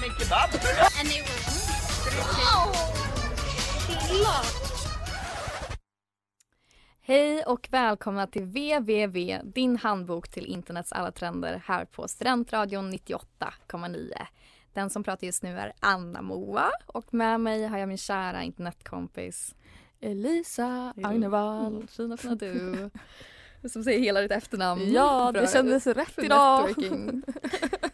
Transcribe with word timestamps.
Min 0.00 0.10
kebab! 0.18 0.50
Hej 7.00 7.44
och 7.44 7.68
välkomna 7.70 8.26
till 8.26 8.44
www, 8.44 9.40
din 9.44 9.76
handbok 9.76 10.28
till 10.28 10.46
internets 10.46 10.92
alla 10.92 11.12
trender 11.12 11.62
här 11.64 11.84
på 11.84 12.08
Studentradion 12.08 12.92
98,9. 12.92 14.12
Den 14.72 14.90
som 14.90 15.04
pratar 15.04 15.26
just 15.26 15.42
nu 15.42 15.58
är 15.58 15.72
Anna 15.80 16.22
Moa 16.22 16.70
och 16.86 17.14
med 17.14 17.40
mig 17.40 17.66
har 17.66 17.78
jag 17.78 17.88
min 17.88 17.98
kära 17.98 18.42
internetkompis 18.42 19.54
Elisa 20.00 20.94
Agnevall. 21.02 21.86
Fina 21.96 22.16
fina 22.16 22.34
du. 22.34 22.90
Som 23.68 23.84
säger 23.84 24.00
hela 24.00 24.20
ditt 24.20 24.30
efternamn. 24.30 24.92
Ja, 24.92 25.30
det 25.34 25.52
kändes 25.52 25.86
rätt 25.86 26.18
idag. 26.18 26.74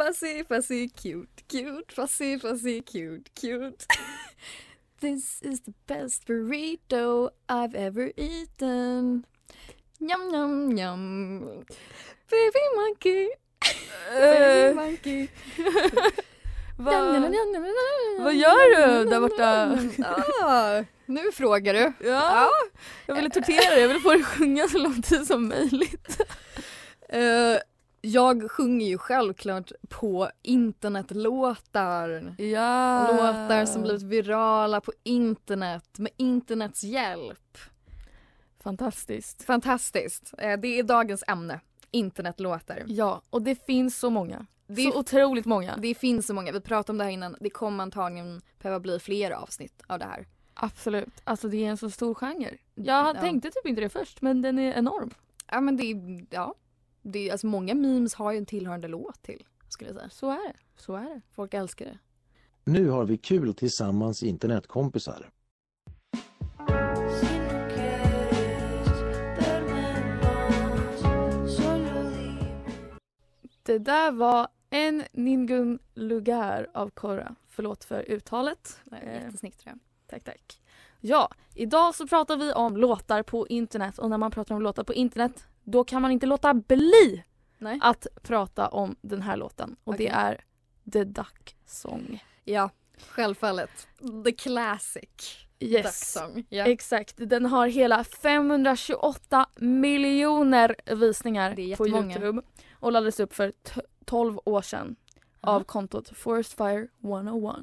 Fuzzy, 0.00 0.42
fuzzy, 0.44 0.88
cute, 0.88 1.42
cute, 1.46 1.92
fuzzy, 1.92 2.38
fuzzy, 2.38 2.80
cute, 2.80 3.28
cute. 3.34 3.86
This 5.00 5.42
is 5.42 5.60
the 5.60 5.74
best 5.86 6.26
burrito 6.26 7.28
I've 7.50 7.74
ever 7.74 8.10
eaten. 8.16 9.26
Yum, 10.00 10.30
yum, 10.32 10.78
yum. 10.78 11.64
Baby 12.30 12.64
monkey. 12.76 13.28
Baby 14.10 14.74
monkey. 14.74 15.28
vad, 16.76 17.20
vad 18.18 18.34
gör 18.34 18.76
du 18.76 19.10
där 19.10 19.20
borta? 19.20 19.78
Ah, 20.42 20.84
nu 21.06 21.32
frågar 21.32 21.74
du. 21.74 21.92
Ja, 22.08 22.48
jag 23.06 23.14
ville 23.14 23.30
tortera 23.30 23.70
dig, 23.70 23.80
jag 23.80 23.88
ville 23.88 24.00
få 24.00 24.12
dig 24.12 24.20
att 24.20 24.26
sjunga 24.26 24.68
så 24.68 24.78
lång 24.78 25.02
tid 25.02 25.26
som 25.26 25.48
möjligt. 25.48 26.20
Eh, 27.08 27.56
jag 28.00 28.50
sjunger 28.50 28.86
ju 28.86 28.98
självklart 28.98 29.72
på 29.88 30.30
internetlåtar. 30.42 32.34
Ja. 32.38 33.08
Låtar 33.12 33.64
som 33.66 33.82
blivit 33.82 34.02
virala 34.02 34.80
på 34.80 34.92
internet 35.02 35.98
med 35.98 36.12
internets 36.16 36.84
hjälp. 36.84 37.58
Fantastiskt. 38.62 39.42
Fantastiskt. 39.42 40.34
Eh, 40.38 40.56
Det 40.60 40.78
är 40.78 40.82
dagens 40.82 41.24
ämne. 41.28 41.60
Internetlåtar. 41.90 42.82
Ja, 42.86 43.22
och 43.30 43.42
det 43.42 43.66
finns 43.66 43.98
så 43.98 44.10
många. 44.10 44.46
Det, 44.66 44.82
så 44.92 44.98
otroligt 44.98 45.46
många. 45.46 45.76
det 45.76 45.94
finns 45.94 46.26
så 46.26 46.34
många. 46.34 46.52
Vi 46.52 46.60
pratade 46.60 46.92
om 46.94 46.98
det 46.98 47.04
här 47.04 47.10
innan. 47.10 47.36
Det 47.40 47.50
kommer 47.50 47.82
antagligen 47.82 48.42
behöva 48.62 48.80
bli 48.80 48.98
fler 48.98 49.30
avsnitt 49.30 49.82
av 49.86 49.98
det 49.98 50.04
här. 50.04 50.26
Absolut. 50.54 51.14
Alltså 51.24 51.48
det 51.48 51.64
är 51.64 51.70
en 51.70 51.76
så 51.76 51.90
stor 51.90 52.14
genre. 52.14 52.56
Jag 52.74 53.16
Ja. 53.16 53.20
tänkte 53.20 53.50
typ 53.50 53.66
inte 53.66 53.80
det 53.80 53.88
först 53.88 54.22
men 54.22 54.42
den 54.42 54.58
är 54.58 54.72
enorm. 54.72 55.10
Ja 55.46 55.60
men 55.60 55.76
det 55.76 55.84
är, 55.84 56.26
ja. 56.30 56.54
Det 57.02 57.28
är, 57.28 57.32
alltså 57.32 57.46
många 57.46 57.74
memes 57.74 58.14
har 58.14 58.32
ju 58.32 58.38
en 58.38 58.46
tillhörande 58.46 58.88
låt 58.88 59.22
till. 59.22 59.46
Skulle 59.68 59.90
jag 59.90 59.96
säga. 59.96 60.10
Så 60.10 60.30
är 60.30 60.48
det. 60.48 60.56
Så 60.76 60.94
är 60.96 61.02
det. 61.14 61.20
Folk 61.32 61.54
älskar 61.54 61.86
det. 61.86 61.98
Nu 62.64 62.88
har 62.88 63.04
vi 63.04 63.18
kul 63.18 63.54
tillsammans 63.54 64.22
internetkompisar. 64.22 65.30
Det 73.62 73.78
där 73.78 74.10
var 74.12 74.48
en 74.70 75.04
Ningun 75.12 75.78
Lugar 75.94 76.66
av 76.74 76.90
Korra. 76.90 77.34
Förlåt 77.48 77.84
för 77.84 78.02
uttalet. 78.10 78.80
Eh, 78.92 79.22
Jättesnyggt 79.24 79.60
tror 79.60 79.70
jag. 79.72 79.78
Tack, 80.06 80.24
tack. 80.24 80.60
Ja, 81.00 81.30
idag 81.54 81.94
så 81.94 82.06
pratar 82.06 82.36
vi 82.36 82.52
om 82.52 82.76
låtar 82.76 83.22
på 83.22 83.48
internet 83.48 83.98
och 83.98 84.10
när 84.10 84.18
man 84.18 84.30
pratar 84.30 84.54
om 84.54 84.62
låtar 84.62 84.84
på 84.84 84.94
internet 84.94 85.46
då 85.64 85.84
kan 85.84 86.02
man 86.02 86.10
inte 86.10 86.26
låta 86.26 86.54
bli 86.54 87.24
Nej. 87.58 87.78
att 87.82 88.06
prata 88.22 88.68
om 88.68 88.96
den 89.00 89.22
här 89.22 89.36
låten 89.36 89.76
och 89.84 89.96
det 89.96 90.04
Okej. 90.06 90.16
är 90.16 90.44
The 90.92 91.04
Duck 91.04 91.56
Song. 91.66 92.24
Ja, 92.44 92.70
självklart. 93.08 93.70
The 94.24 94.32
classic. 94.32 95.36
Yes. 95.60 95.82
Duck 95.84 95.94
song. 96.24 96.44
Ja. 96.48 96.64
Exakt, 96.66 97.14
den 97.16 97.46
har 97.46 97.66
hela 97.68 98.04
528 98.04 99.46
miljoner 99.56 100.76
visningar 100.96 101.54
Det 101.54 101.76
på. 101.76 101.88
Youtube 101.88 102.42
och 102.72 102.92
laddades 102.92 103.20
upp 103.20 103.34
för 103.34 103.50
t- 103.62 103.80
12 104.04 104.38
år 104.44 104.62
sedan 104.62 104.96
av 105.40 105.64
kontot 105.64 106.08
Forest 106.16 106.52
Fire 106.56 106.88
101. 107.02 107.56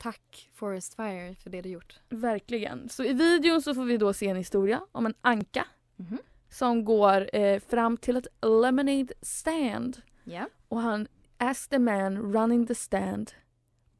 Tack 0.00 0.50
Forest 0.54 0.94
Fire 0.96 1.34
för 1.42 1.50
det 1.50 1.62
du 1.62 1.68
gjort. 1.68 2.00
Verkligen. 2.08 2.88
Så 2.88 3.04
i 3.04 3.12
videon 3.12 3.62
så 3.62 3.74
får 3.74 3.84
vi 3.84 3.96
då 3.96 4.12
se 4.12 4.28
en 4.28 4.36
historia 4.36 4.80
om 4.92 5.06
en 5.06 5.14
anka 5.20 5.64
Mhm. 5.96 6.18
som 6.50 6.84
går 6.84 7.36
eh, 7.36 7.60
fram 7.60 7.96
till 7.96 8.16
ett 8.16 8.26
lemonade 8.42 9.12
stand 9.22 10.02
Ja. 10.24 10.46
och 10.68 10.80
han 10.80 11.08
ask 11.38 11.70
the 11.70 11.78
man 11.78 12.32
running 12.32 12.66
the 12.66 12.74
stand 12.74 13.30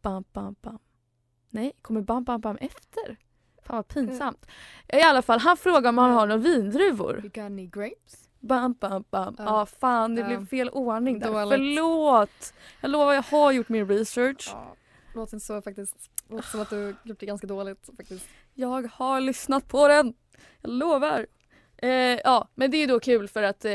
bam 0.02 0.24
bam 0.32 0.56
bam. 0.60 0.78
Nej, 1.50 1.72
kommer 1.82 2.00
bam 2.00 2.24
bam 2.24 2.40
bam 2.40 2.56
efter? 2.56 3.16
Fan 3.62 3.76
vad 3.76 3.88
pinsamt. 3.88 4.46
I 4.92 5.00
alla 5.02 5.22
fall, 5.22 5.38
han 5.40 5.56
frågar 5.56 5.88
om 5.88 5.98
han 5.98 6.10
har 6.10 6.26
några 6.26 6.42
vindruvor. 6.42 7.12
You 7.18 7.22
got 7.22 7.38
any 7.38 7.66
grapes? 7.66 8.28
Bam 8.40 8.72
bam 8.72 9.04
bam. 9.10 9.34
Ja 9.38 9.44
Ja. 9.44 9.66
fan 9.66 10.14
det 10.14 10.20
Ja. 10.20 10.26
blev 10.26 10.46
fel 10.46 10.68
ordning 10.68 11.18
där. 11.18 11.26
Dåligt. 11.32 11.48
Förlåt! 11.48 12.54
Jag 12.80 12.90
lovar 12.90 13.12
jag 13.14 13.22
har 13.22 13.52
gjort 13.52 13.68
min 13.68 13.88
research. 13.88 14.50
Ja. 14.52 14.74
Låter 15.18 15.38
så 15.38 15.62
faktiskt. 15.62 15.96
Låter 16.28 16.48
som 16.48 16.60
att 16.60 16.70
du 16.70 16.94
gjort 17.04 17.20
det 17.20 17.26
ganska 17.26 17.46
dåligt 17.46 17.88
faktiskt. 17.96 18.28
Jag 18.54 18.88
har 18.92 19.20
lyssnat 19.20 19.68
på 19.68 19.88
den. 19.88 20.14
Jag 20.62 20.70
lovar. 20.70 21.26
Eh, 21.76 21.90
ja, 22.24 22.48
men 22.54 22.70
det 22.70 22.76
är 22.76 22.86
då 22.86 23.00
kul 23.00 23.28
för 23.28 23.42
att 23.42 23.64
eh, 23.64 23.70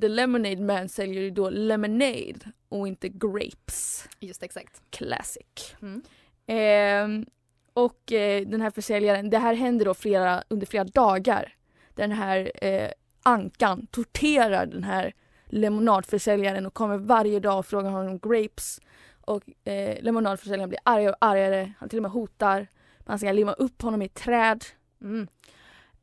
The 0.00 0.08
Lemonade 0.08 0.62
Man 0.62 0.88
säljer 0.88 1.22
ju 1.22 1.30
då 1.30 1.50
lemonade 1.50 2.52
och 2.68 2.88
inte 2.88 3.08
grapes. 3.08 4.08
Just 4.20 4.42
exakt. 4.42 4.82
Classic. 4.90 5.74
Mm. 5.82 6.02
Eh, 6.46 7.26
och 7.72 8.00
den 8.46 8.60
här 8.60 8.70
försäljaren, 8.70 9.30
det 9.30 9.38
här 9.38 9.54
händer 9.54 9.84
då 9.84 9.94
flera, 9.94 10.44
under 10.48 10.66
flera 10.66 10.84
dagar. 10.84 11.54
Den 11.94 12.12
här 12.12 12.64
eh, 12.64 12.90
ankan 13.22 13.86
torterar 13.86 14.66
den 14.66 14.84
här 14.84 15.14
lemonadförsäljaren 15.46 16.66
och 16.66 16.74
kommer 16.74 16.96
varje 16.98 17.40
dag 17.40 17.58
och 17.58 17.66
frågar 17.66 17.90
honom 17.90 18.12
om 18.12 18.18
grapes. 18.18 18.80
Och 19.24 19.68
eh, 19.68 20.02
lemonadförsäljaren 20.02 20.68
blir 20.68 20.80
argare 20.84 21.10
och 21.10 21.16
argare. 21.20 21.72
Han 21.78 21.88
till 21.88 21.98
och 21.98 22.02
med 22.02 22.10
hotar. 22.10 22.66
Man 22.98 23.18
ska 23.18 23.32
limma 23.32 23.52
upp 23.52 23.82
honom 23.82 24.02
i 24.02 24.04
ett 24.04 24.14
träd. 24.14 24.64
Mm. 25.00 25.28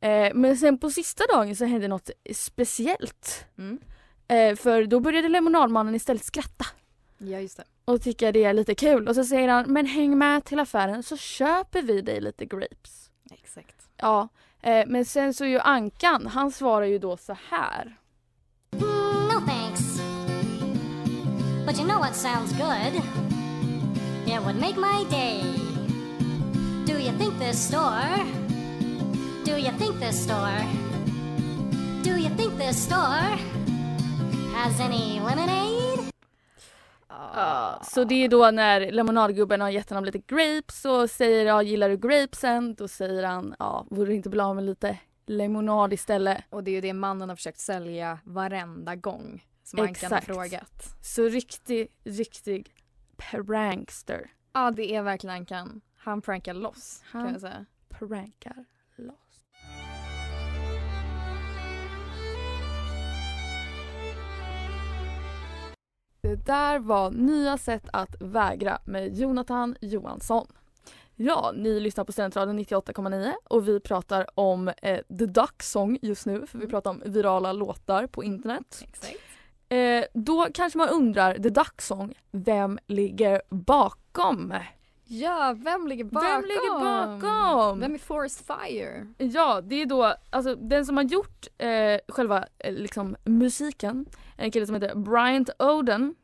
Eh, 0.00 0.34
men 0.34 0.56
sen 0.56 0.78
på 0.78 0.90
sista 0.90 1.24
dagen 1.26 1.56
så 1.56 1.64
hände 1.64 1.88
något 1.88 2.10
speciellt. 2.34 3.44
Mm. 3.58 3.78
Eh, 4.28 4.56
för 4.56 4.84
då 4.84 5.00
började 5.00 5.28
lemonadmannen 5.28 5.94
istället 5.94 6.24
skratta. 6.24 6.66
Ja 7.18 7.40
just 7.40 7.56
det. 7.56 7.64
Och 7.84 8.02
tycker 8.02 8.32
det 8.32 8.44
är 8.44 8.52
lite 8.52 8.74
kul. 8.74 9.08
Och 9.08 9.14
så 9.14 9.24
säger 9.24 9.48
han, 9.48 9.72
men 9.72 9.86
häng 9.86 10.18
med 10.18 10.44
till 10.44 10.60
affären 10.60 11.02
så 11.02 11.16
köper 11.16 11.82
vi 11.82 12.00
dig 12.00 12.20
lite 12.20 12.44
grapes. 12.44 13.10
Exakt. 13.30 13.88
Ja, 13.96 14.28
eh, 14.62 14.86
men 14.86 15.04
sen 15.04 15.34
så 15.34 15.44
är 15.44 15.48
ju 15.48 15.58
Ankan, 15.58 16.26
han 16.26 16.52
svarar 16.52 16.86
ju 16.86 16.98
då 16.98 17.16
så 17.16 17.36
här. 17.48 17.96
But 21.70 21.78
you 21.78 21.86
know 21.86 22.00
what 22.00 22.16
sounds 22.16 22.52
good? 22.52 23.02
It 24.26 24.44
would 24.44 24.60
make 24.60 24.76
my 24.76 25.04
day. 25.10 25.40
Do 26.84 26.98
you 26.98 27.12
think 27.12 27.38
this 27.38 27.68
store? 27.68 28.26
Do 29.44 29.56
you 29.56 29.70
think 29.78 30.00
this 30.00 30.24
store? 30.24 30.66
Do 32.02 32.16
you 32.16 32.28
think 32.36 32.58
this 32.58 32.84
store 32.84 33.38
has 34.54 34.80
any 34.80 35.20
lemonade? 35.20 36.10
Ja, 37.08 37.80
så 37.82 38.04
det 38.04 38.24
är 38.24 38.28
då 38.28 38.50
när 38.50 38.92
lemonadgubben 38.92 39.60
har 39.60 39.70
gett 39.70 39.90
honom 39.90 40.04
lite 40.04 40.18
grapes 40.18 40.84
och 40.84 41.10
säger 41.10 41.46
ja 41.46 41.62
gillar 41.62 41.88
du 41.88 41.96
grapesen? 41.96 42.74
Då 42.74 42.88
säger 42.88 43.22
han 43.22 43.54
ja 43.58 43.86
vore 43.90 44.08
det 44.08 44.14
inte 44.14 44.28
bra 44.28 44.54
med 44.54 44.64
lite 44.64 44.98
lemonad 45.26 45.92
istället. 45.92 46.44
Och 46.50 46.64
det 46.64 46.70
är 46.70 46.74
ju 46.74 46.80
det 46.80 46.92
mannen 46.92 47.28
har 47.28 47.36
försökt 47.36 47.60
sälja 47.60 48.18
varenda 48.24 48.96
gång 48.96 49.42
som 49.70 49.78
Ankan 49.80 50.10
har 50.10 50.18
Exakt. 50.18 50.26
frågat. 50.26 50.96
Så 51.02 51.22
riktig, 51.22 51.88
riktig 52.04 52.74
prankster. 53.16 54.30
Ja 54.52 54.70
det 54.70 54.94
är 54.94 55.02
verkligen 55.02 55.36
Ankan. 55.36 55.80
Han 55.96 56.22
prankar 56.22 56.54
loss 56.54 57.02
kan 57.12 57.20
Han- 57.20 57.32
jag 57.32 57.40
säga. 57.40 57.66
Prankar 57.88 58.64
loss. 58.96 59.44
Det 66.22 66.46
där 66.46 66.78
var 66.78 67.10
Nya 67.10 67.58
sätt 67.58 67.88
att 67.92 68.16
vägra 68.20 68.78
med 68.84 69.16
Jonathan 69.18 69.76
Johansson. 69.80 70.46
Ja, 71.16 71.52
ni 71.56 71.80
lyssnar 71.80 72.04
på 72.04 72.12
Studentradion 72.12 72.58
98,9 72.58 73.32
och 73.44 73.68
vi 73.68 73.80
pratar 73.80 74.26
om 74.34 74.68
eh, 74.68 75.00
The 75.18 75.26
Duck 75.26 75.62
Song 75.62 75.98
just 76.02 76.26
nu 76.26 76.46
för 76.46 76.58
vi 76.58 76.66
pratar 76.66 76.90
om 76.90 77.02
virala 77.06 77.52
låtar 77.52 78.06
på 78.06 78.24
internet. 78.24 78.82
Exakt. 78.88 79.16
Eh, 79.70 80.04
då 80.14 80.48
kanske 80.54 80.78
man 80.78 80.88
undrar, 80.88 81.34
The 81.34 81.48
Duck 81.48 81.82
Song, 81.82 82.14
vem 82.30 82.78
ligger 82.86 83.42
bakom? 83.48 84.54
Ja, 85.04 85.54
vem 85.58 85.86
ligger 85.88 86.04
bakom? 86.04 86.28
Vem 86.28 86.42
ligger 86.42 86.80
bakom? 86.80 87.80
Vem 87.80 87.94
är 87.94 87.98
Forest 87.98 88.46
Fire? 88.46 89.06
Ja, 89.18 89.60
det 89.60 89.82
är 89.82 89.86
då, 89.86 90.14
alltså 90.30 90.54
den 90.54 90.86
som 90.86 90.96
har 90.96 91.04
gjort 91.04 91.46
eh, 91.58 91.98
själva 92.08 92.44
eh, 92.58 92.72
liksom 92.74 93.16
musiken, 93.24 94.06
en 94.36 94.50
kille 94.50 94.66
som 94.66 94.74
heter 94.74 94.94
Bryant 94.94 95.50
Oden. 95.58 96.14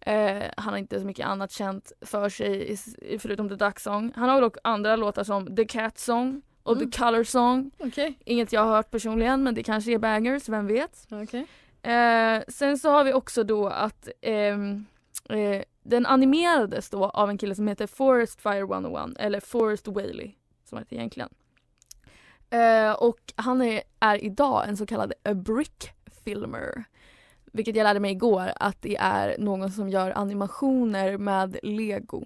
Eh, 0.00 0.42
han 0.56 0.72
har 0.72 0.76
inte 0.76 1.00
så 1.00 1.06
mycket 1.06 1.26
annat 1.26 1.50
känt 1.52 1.92
för 2.00 2.28
sig 2.28 2.76
förutom 3.18 3.48
The 3.48 3.54
Duck 3.54 3.80
Song. 3.80 4.12
Han 4.16 4.28
har 4.28 4.40
dock 4.40 4.56
andra 4.64 4.96
låtar 4.96 5.24
som 5.24 5.56
The 5.56 5.64
Cat 5.64 5.98
Song 5.98 6.42
och 6.62 6.76
Mm. 6.76 6.90
The 6.90 6.98
Color 6.98 7.24
Song. 7.24 7.70
Okej. 7.78 8.18
Inget 8.24 8.52
jag 8.52 8.60
har 8.64 8.76
hört 8.76 8.90
personligen 8.90 9.42
men 9.42 9.54
det 9.54 9.62
kanske 9.62 9.92
är 9.92 9.98
bangers, 9.98 10.48
vem 10.48 10.66
vet. 10.66 11.06
Okej. 11.10 11.46
Eh, 11.82 12.42
sen 12.48 12.78
så 12.78 12.90
har 12.90 13.04
vi 13.04 13.12
också 13.12 13.44
då 13.44 13.68
att 13.68 14.08
ehm, 14.20 14.86
eh, 15.28 15.62
den 15.82 16.06
animerades 16.06 16.90
då 16.90 17.04
av 17.04 17.30
en 17.30 17.38
kille 17.38 17.54
som 17.54 17.68
heter 17.68 17.86
Forest 17.86 18.40
Fire 18.40 18.62
101 18.62 19.10
eller 19.18 19.40
Forest 19.40 19.88
Whaley 19.88 20.32
som 20.64 20.76
han 20.76 20.82
heter 20.82 20.96
egentligen. 20.96 21.28
Eh, 22.50 22.92
och 22.92 23.32
han 23.36 23.62
är, 23.62 23.82
är 24.00 24.24
idag 24.24 24.68
en 24.68 24.76
så 24.76 24.86
kallad 24.86 25.12
a 25.24 25.34
brick 25.34 25.90
filmer. 26.24 26.84
Vilket 27.44 27.76
jag 27.76 27.84
lärde 27.84 28.00
mig 28.00 28.12
igår 28.12 28.52
att 28.56 28.82
det 28.82 28.96
är 28.96 29.38
någon 29.38 29.70
som 29.70 29.88
gör 29.88 30.10
animationer 30.10 31.18
med 31.18 31.58
lego. 31.62 32.24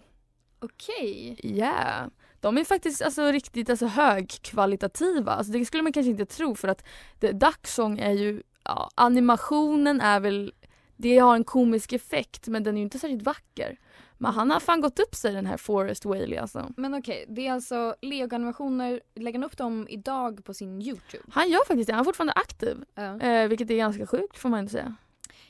Okej. 0.61 1.41
Yeah. 1.43 2.07
De 2.41 2.59
är 2.59 2.65
faktiskt 2.65 3.03
alltså, 3.03 3.33
riktigt 3.33 3.71
alltså, 3.71 3.87
högkvalitativa. 3.87 5.33
Alltså, 5.33 5.53
det 5.53 5.65
skulle 5.65 5.83
man 5.83 5.93
kanske 5.93 6.11
inte 6.11 6.27
tro 6.27 6.55
för 6.55 6.69
att 6.69 6.85
Duck 7.21 7.67
Song 7.67 7.99
är 7.99 8.13
ju, 8.13 8.43
ja, 8.69 8.91
animationen 8.95 10.01
är 10.01 10.21
väl, 10.21 10.53
det 10.97 11.19
har 11.19 11.35
en 11.35 11.45
komisk 11.45 11.93
effekt 11.93 12.49
men 12.49 12.63
den 12.63 12.75
är 12.75 12.79
ju 12.79 12.85
inte 12.85 12.99
särskilt 12.99 13.23
vacker. 13.23 13.79
Men 14.19 14.33
han 14.33 14.51
har 14.51 14.61
fan 14.61 14.81
gått 14.81 14.99
upp 14.99 15.15
sig 15.15 15.33
den 15.33 15.47
här 15.47 15.57
Forest 15.57 16.05
Whaley 16.05 16.37
alltså. 16.37 16.73
Men 16.77 16.95
okej, 16.95 17.25
det 17.29 17.47
är 17.47 17.53
alltså 17.53 17.95
Lego-animationer, 18.03 19.01
lägger 19.15 19.39
han 19.39 19.45
upp 19.45 19.57
dem 19.57 19.87
idag 19.91 20.45
på 20.45 20.55
sin 20.55 20.83
Youtube? 20.83 21.25
Han 21.31 21.51
gör 21.51 21.67
faktiskt 21.67 21.87
det, 21.87 21.93
han 21.93 22.01
är 22.01 22.05
fortfarande 22.05 22.33
aktiv. 22.33 22.85
Ja. 22.95 23.21
Eh, 23.21 23.49
vilket 23.49 23.71
är 23.71 23.77
ganska 23.77 24.07
sjukt 24.07 24.39
får 24.39 24.49
man 24.49 24.61
inte 24.61 24.73
säga. 24.73 24.95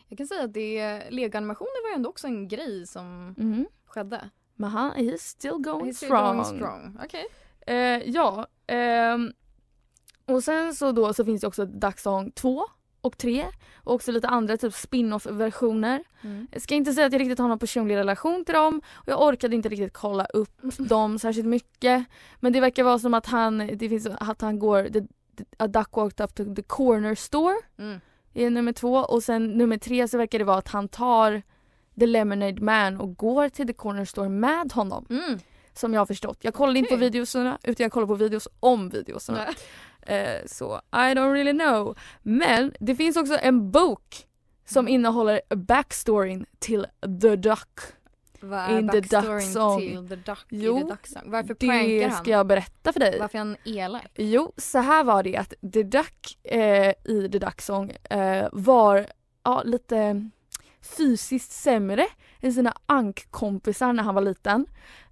Jag 0.08 0.18
kan 0.18 0.26
säga 0.26 0.44
att 0.44 0.54
det, 0.54 1.02
Lego-animationer 1.10 1.82
var 1.84 1.90
ju 1.90 1.94
ändå 1.94 2.10
också 2.10 2.26
en 2.26 2.48
grej 2.48 2.86
som 2.86 3.34
Mhm. 3.38 3.66
skedde. 3.86 4.30
Men 4.54 4.70
han 4.70 4.92
är 4.92 5.16
still 5.16 5.50
going 5.58 5.84
He's 5.90 5.92
still 5.92 6.08
strong. 6.08 6.36
going 6.36 6.44
strong. 6.44 6.98
Okej. 7.04 7.24
Eh, 7.66 8.10
ja, 8.10 8.46
ehm, 8.66 9.32
och 10.26 10.44
sen 10.44 10.74
så 10.74 10.92
då 10.92 11.14
så 11.14 11.24
finns 11.24 11.40
det 11.40 11.46
också 11.46 11.64
Dagsång 11.66 12.30
2 12.32 12.64
och 13.06 13.18
3 13.18 13.46
och 13.76 13.94
också 13.94 14.12
lite 14.12 14.28
andra 14.28 14.56
typ 14.56 14.74
spin-off 14.74 15.26
versioner. 15.26 16.04
Mm. 16.22 16.46
Jag 16.52 16.62
ska 16.62 16.74
inte 16.74 16.92
säga 16.92 17.06
att 17.06 17.12
jag 17.12 17.20
riktigt 17.20 17.38
har 17.38 17.48
någon 17.48 17.58
personlig 17.58 17.96
relation 17.96 18.44
till 18.44 18.54
dem 18.54 18.80
och 18.94 19.08
jag 19.08 19.22
orkade 19.22 19.56
inte 19.56 19.68
riktigt 19.68 19.92
kolla 19.92 20.24
upp 20.24 20.62
dem 20.78 21.18
särskilt 21.18 21.48
mycket. 21.48 22.04
Men 22.40 22.52
det 22.52 22.60
verkar 22.60 22.84
vara 22.84 22.98
som 22.98 23.14
att 23.14 23.26
han, 23.26 23.58
det 23.58 23.88
finns, 23.88 24.06
att 24.06 24.40
han 24.40 24.58
går, 24.58 24.84
the, 24.84 25.00
the, 25.36 25.44
a 25.58 25.66
duck 25.66 25.96
walked 25.96 26.24
up 26.24 26.34
to 26.34 26.54
the 26.54 26.62
corner 26.62 27.14
store 27.14 27.56
Mm. 27.78 28.00
är 28.34 28.50
nummer 28.50 28.72
två 28.72 28.94
och 28.94 29.22
sen 29.22 29.46
nummer 29.50 29.78
tre 29.78 30.08
så 30.08 30.18
verkar 30.18 30.38
det 30.38 30.44
vara 30.44 30.58
att 30.58 30.68
han 30.68 30.88
tar 30.88 31.42
the 32.00 32.06
lemonade 32.06 32.60
man 32.62 32.96
och 33.00 33.16
går 33.16 33.48
till 33.48 33.66
the 33.66 33.72
corner 33.72 34.04
store 34.04 34.28
med 34.28 34.72
honom. 34.72 35.06
Mm. 35.10 35.38
Som 35.74 35.92
jag 35.94 36.00
har 36.00 36.06
förstått. 36.06 36.38
Jag 36.40 36.54
kollade 36.54 36.78
inte 36.78 36.88
på 36.88 36.94
Okej. 36.94 37.06
videoserna 37.10 37.58
utan 37.62 37.84
jag 37.84 37.92
kollade 37.92 38.08
på 38.08 38.14
videos 38.14 38.48
om 38.60 38.88
videoserna. 38.88 39.46
Eh, 40.06 40.46
så 40.46 40.80
I 40.92 40.96
don't 41.14 41.32
really 41.32 41.52
know. 41.58 41.98
Men 42.22 42.74
det 42.80 42.94
finns 42.94 43.16
också 43.16 43.38
en 43.42 43.70
bok 43.70 44.26
som 44.64 44.88
innehåller 44.88 45.40
backstoryn 45.54 46.46
till 46.58 46.86
The 47.22 47.36
Duck. 47.36 47.80
Vad 48.40 48.58
är 48.58 48.78
In 48.78 48.88
the 48.88 49.00
Duck 49.00 49.42
Song. 49.42 49.80
till 49.80 50.08
The 50.08 50.16
Duck 50.16 50.46
Jo, 50.48 50.78
The 50.78 50.84
Duck 50.84 51.06
Song? 51.06 51.22
Varför 51.26 51.56
Det 51.58 52.02
han? 52.04 52.16
ska 52.16 52.30
jag 52.30 52.46
berätta 52.46 52.92
för 52.92 53.00
dig. 53.00 53.18
Varför 53.20 53.38
är 53.38 53.40
han 53.40 53.56
elak? 53.64 54.06
Jo, 54.14 54.52
så 54.56 54.78
här 54.78 55.04
var 55.04 55.22
det 55.22 55.36
att 55.36 55.54
The 55.72 55.82
Duck 55.82 56.38
eh, 56.44 56.92
i 57.04 57.28
The 57.32 57.38
Duck 57.38 57.60
Song 57.60 57.90
eh, 57.90 58.48
var 58.52 59.06
ja, 59.44 59.62
lite 59.62 60.30
fysiskt 60.82 61.52
sämre 61.52 62.06
än 62.40 62.52
sina 62.52 62.74
ankkompisar 62.86 63.92
när 63.92 64.02
han 64.02 64.14
var 64.14 64.22
liten. 64.22 64.66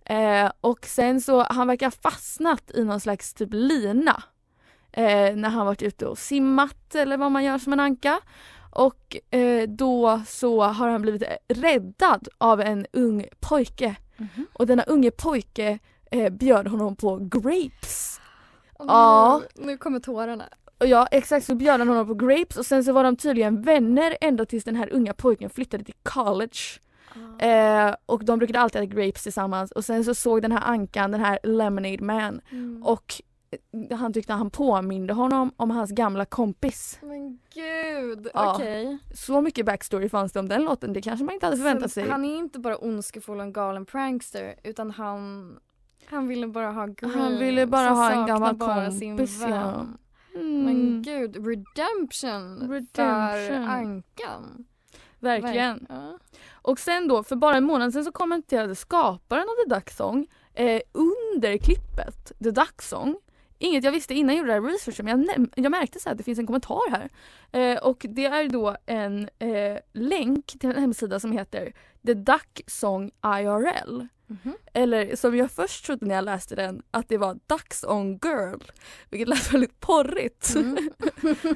Eh, 0.04 0.50
och 0.60 0.86
sen 0.86 1.20
så, 1.20 1.42
han 1.42 1.66
verkar 1.66 1.86
ha 1.86 1.90
fastnat 1.90 2.70
i 2.74 2.84
någon 2.84 3.00
slags 3.00 3.34
typ 3.34 3.48
lina. 3.52 4.22
Eh, 4.96 5.36
när 5.36 5.48
han 5.48 5.66
varit 5.66 5.82
ute 5.82 6.06
och 6.06 6.18
simmat 6.18 6.94
eller 6.94 7.16
vad 7.16 7.32
man 7.32 7.44
gör 7.44 7.58
som 7.58 7.72
en 7.72 7.80
anka. 7.80 8.20
Och 8.70 9.16
eh, 9.30 9.68
då 9.68 10.20
så 10.26 10.62
har 10.62 10.88
han 10.88 11.02
blivit 11.02 11.22
räddad 11.48 12.28
av 12.38 12.60
en 12.60 12.86
ung 12.92 13.26
pojke. 13.40 13.96
Mhm. 14.16 14.46
Och 14.52 14.66
denna 14.66 14.82
unge 14.82 15.10
pojke 15.10 15.78
eh, 16.10 16.32
bjöd 16.32 16.68
honom 16.68 16.96
på 16.96 17.16
grapes. 17.16 18.20
Åh, 18.78 18.86
Ja. 18.88 19.42
Nu, 19.54 19.66
nu 19.66 19.76
kommer 19.78 20.00
tårarna. 20.00 20.44
Och 20.78 20.86
ja 20.86 21.06
exakt 21.10 21.46
så 21.46 21.54
bjöd 21.54 21.78
han 21.80 21.88
honom 21.88 22.06
på 22.06 22.14
grapes 22.14 22.56
och 22.56 22.66
sen 22.66 22.84
så 22.84 22.92
var 22.92 23.04
de 23.04 23.16
tydligen 23.16 23.62
vänner 23.62 24.16
ända 24.20 24.44
tills 24.44 24.64
den 24.64 24.76
här 24.76 24.92
unga 24.92 25.14
pojken 25.14 25.50
flyttade 25.50 25.84
till 25.84 25.94
college. 26.02 26.58
Eh, 27.38 27.94
och 28.06 28.24
de 28.24 28.38
brukade 28.38 28.60
alltid 28.60 28.82
äta 28.82 28.94
grapes 28.94 29.22
tillsammans 29.22 29.72
och 29.72 29.84
sen 29.84 30.04
så 30.04 30.14
såg 30.14 30.42
den 30.42 30.52
här 30.52 30.60
ankan, 30.64 31.10
den 31.10 31.20
här 31.20 31.38
lemonade 31.42 31.98
man 32.04 32.40
Mm. 32.50 32.82
och 32.82 33.14
eh, 33.14 33.24
han 33.90 34.12
tyckte 34.12 34.32
han 34.32 34.50
påminde 34.50 35.12
honom 35.14 35.52
om 35.56 35.70
hans 35.70 35.90
gamla 35.90 36.24
kompis. 36.24 36.98
Men 37.02 37.38
gud, 37.54 38.28
Ja. 38.34 38.54
okej. 38.54 38.98
Så 39.14 39.40
mycket 39.40 39.66
backstory 39.66 40.08
fanns 40.08 40.32
det 40.32 40.40
om 40.40 40.48
den 40.48 40.64
låten, 40.64 40.92
det 40.92 41.02
kanske 41.02 41.24
man 41.24 41.34
inte 41.34 41.46
hade 41.46 41.56
förväntat 41.56 41.90
Så 41.90 41.94
sig. 41.94 42.08
Han 42.08 42.24
är 42.24 42.36
inte 42.36 42.58
bara 42.58 42.76
ondskefull 42.76 43.36
och 43.38 43.42
en 43.44 43.52
galen 43.52 43.86
prankster 43.86 44.54
utan 44.64 44.90
han, 44.90 45.56
han 46.06 46.28
ville 46.28 46.46
bara 46.46 46.70
ha 46.70 46.86
grapes. 46.86 47.14
Han 47.14 47.38
ville 47.38 47.66
bara 47.66 47.88
ha 47.88 48.10
en 48.12 48.26
gammal 48.26 48.56
bara 48.56 48.90
sin 48.90 49.16
kompis, 49.16 49.40
ja. 49.40 49.86
Mm, 50.34 50.64
Men 50.64 51.02
gud, 51.02 51.36
redemption, 51.46 52.58
för 52.60 52.68
Redemption. 52.68 53.68
Ankan. 53.68 54.64
verkligen. 55.18 55.86
Ja. 55.88 56.18
Och 56.52 56.78
sen 56.78 57.08
då, 57.08 57.22
för 57.22 57.36
bara 57.36 57.56
en 57.56 57.64
månad 57.64 57.92
sen 57.92 58.04
så 58.04 58.12
kommenterade 58.12 58.74
skaparen 58.74 59.42
av 59.42 59.64
The 59.68 59.74
Duck 59.74 59.90
Song 59.90 60.26
eh, 60.54 60.80
under 60.92 61.58
klippet 61.58 62.32
The 62.44 62.50
Duck 62.50 62.82
Song 62.82 63.16
Inget 63.64 63.84
jag 63.84 63.92
visste 63.92 64.14
innan 64.14 64.34
jag 64.34 64.38
gjorde 64.38 64.60
det 64.60 64.60
här 64.60 64.72
researchen 64.72 65.04
men 65.04 65.28
jag, 65.36 65.64
jag 65.64 65.70
märkte 65.70 66.00
så 66.00 66.08
här 66.08 66.12
att 66.12 66.18
det 66.18 66.24
finns 66.24 66.38
en 66.38 66.46
kommentar 66.46 66.90
här. 66.90 67.08
Eh, 67.52 67.78
och 67.78 68.06
det 68.08 68.26
är 68.26 68.48
då 68.48 68.76
en 68.86 69.28
eh, 69.38 69.78
länk 69.92 70.46
till 70.46 70.70
en 70.70 70.80
hemsida 70.80 71.20
som 71.20 71.32
heter 71.32 71.72
The 72.06 72.14
Duck 72.14 72.60
Song 72.66 73.10
IRL. 73.40 74.06
Mhm. 74.26 74.54
Eller 74.72 75.16
som 75.16 75.36
jag 75.36 75.50
först 75.50 75.84
trodde 75.86 76.06
när 76.06 76.14
jag 76.14 76.24
läste 76.24 76.54
den 76.54 76.82
att 76.90 77.08
det 77.08 77.18
var 77.18 77.38
Ducks 77.46 77.84
on 77.84 78.18
Girl. 78.24 78.58
Vilket 79.10 79.28
lät 79.28 79.52
väldigt 79.54 79.80
porrigt. 79.80 80.54
Mm. 80.54 80.90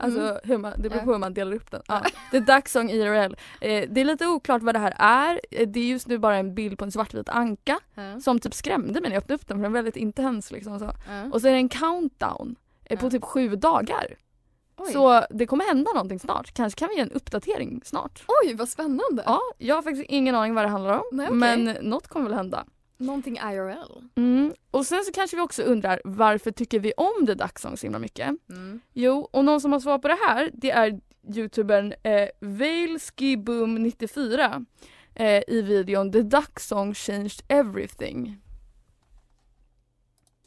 Alltså 0.00 0.40
hur 0.44 0.58
man, 0.58 0.72
det 0.82 0.88
beror 0.90 1.02
på 1.04 1.12
hur 1.12 1.18
man 1.18 1.34
delar 1.34 1.56
upp 1.56 1.70
den. 1.70 1.82
Ja. 1.88 2.02
The 2.30 2.40
Duck 2.40 2.68
Song 2.68 2.90
IRL. 2.90 3.36
Eh, 3.60 3.88
det 3.90 4.00
är 4.00 4.04
lite 4.04 4.26
oklart 4.26 4.62
vad 4.62 4.74
det 4.74 4.78
här 4.78 4.94
är. 4.98 5.40
Eh, 5.50 5.68
Det 5.68 5.80
är 5.80 5.84
just 5.84 6.06
nu 6.08 6.18
bara 6.18 6.36
en 6.36 6.54
bild 6.54 6.78
på 6.78 6.84
en 6.84 6.92
svartvit 6.92 7.28
anka 7.28 7.78
Ja. 7.94 8.20
som 8.20 8.40
typ 8.40 8.54
skrämde 8.54 9.00
mig 9.00 9.10
när 9.10 9.16
jag 9.16 9.18
öppnade 9.22 9.34
upp 9.34 9.46
den 9.48 9.56
för 9.56 9.62
den 9.62 9.72
är 9.72 9.74
väldigt 9.78 9.96
intens 9.96 10.50
liksom. 10.50 10.78
Så. 10.78 10.92
Och 11.32 11.40
så 11.40 11.48
är 11.48 11.52
det 11.52 11.58
en 11.58 11.68
countdown 11.68 12.56
eh, 12.84 13.00
på 13.00 13.10
typ 13.10 13.24
sju 13.24 13.56
dagar. 13.56 14.16
Oj. 14.78 14.92
Så 14.92 15.24
det 15.30 15.46
kommer 15.46 15.64
hända 15.64 15.92
någonting 15.92 16.18
snart. 16.18 16.54
Kanske 16.54 16.78
kan 16.78 16.88
vi 16.88 16.94
ge 16.94 17.00
en 17.00 17.12
uppdatering 17.12 17.80
snart. 17.84 18.22
Oj, 18.44 18.54
vad 18.54 18.68
spännande. 18.68 19.22
Ja, 19.26 19.40
jag 19.58 19.74
har 19.74 19.82
faktiskt 19.82 20.06
ingen 20.10 20.34
aning 20.34 20.54
vad 20.54 20.64
det 20.64 20.68
handlar 20.68 20.92
om. 20.92 21.02
Nej, 21.12 21.26
okej. 21.26 21.38
Men 21.38 21.64
något 21.64 22.08
kommer 22.08 22.26
väl 22.26 22.34
hända. 22.34 22.64
Någonting 22.96 23.36
IRL. 23.36 24.02
Mm. 24.16 24.54
Och 24.70 24.86
sen 24.86 25.04
så 25.04 25.12
kanske 25.12 25.36
vi 25.36 25.42
också 25.42 25.62
undrar 25.62 26.00
varför 26.04 26.50
tycker 26.50 26.80
vi 26.80 26.92
om 26.96 27.26
The 27.26 27.34
Duck 27.34 27.58
Song 27.58 27.76
så 27.76 27.86
himla 27.86 27.98
mycket? 27.98 28.28
Mm. 28.50 28.80
Jo, 28.92 29.28
och 29.32 29.44
någon 29.44 29.60
som 29.60 29.72
har 29.72 29.80
svar 29.80 29.98
på 29.98 30.08
det 30.08 30.18
här 30.26 30.50
det 30.52 30.70
är 30.70 31.00
youtubern 31.34 31.94
eh, 32.02 32.28
Vailskiboom94. 32.40 34.66
eh, 35.14 35.42
i 35.48 35.62
videon 35.62 36.12
The 36.12 36.22
Duck 36.22 36.60
Song 36.60 36.94
Changed 36.94 37.40
Everything. 37.48 38.38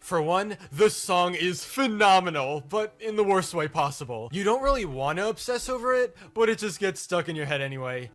For 0.01 0.22
one, 0.22 0.58
the 0.72 0.89
song 0.89 1.36
is 1.36 1.63
phenomenal, 1.63 2.63
but 2.70 2.96
in 3.00 3.15
the 3.15 3.24
worst 3.24 3.53
way 3.53 3.67
possible. 3.67 4.29
You 4.31 4.43
don't 4.43 4.63
really 4.63 4.86
want 4.86 5.20
to 5.20 5.29
obsess 5.29 5.70
over 5.70 6.03
it, 6.03 6.17
but 6.34 6.50
it 6.50 6.62
just 6.62 6.79
gets 6.79 7.01
stuck 7.01 7.29
in 7.29 7.36
your 7.36 7.46
head 7.46 7.62
anyway. 7.62 8.10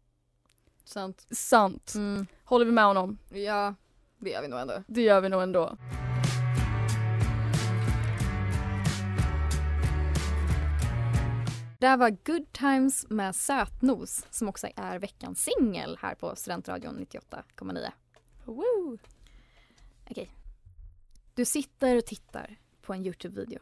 Sant. 0.85 1.27
Sant. 1.31 1.95
Mm. 1.95 2.27
Håller 2.45 2.65
vi 2.65 2.73
med 2.73 2.85
honom? 2.85 3.19
Ja, 3.29 3.75
det 4.19 4.31
gör 4.31 4.43
vi 4.43 4.49
nog 4.49 4.61
ändå. 4.61 4.83
Det 4.87 5.03
gör 5.03 5.21
vi 5.21 5.29
nog 5.29 5.43
ändå. 5.43 5.77
Det 11.79 11.87
här 11.87 11.97
var 11.97 12.11
Good 12.11 12.53
Times 12.53 13.07
med 13.11 13.37
Sötnos 13.37 14.27
som 14.31 14.49
också 14.49 14.69
är 14.77 14.99
veckans 14.99 15.45
singel 15.45 15.99
här 16.01 16.15
på 16.15 16.37
Studentradion 16.37 17.07
98,9. 17.11 17.91
Woo. 18.45 18.99
Okej. 20.11 20.31
Du 21.37 21.45
sitter 21.45 21.97
och 21.97 22.07
tittar 22.07 22.57
på 22.83 22.95
en 22.95 23.07
Youtube-video. 23.07 23.59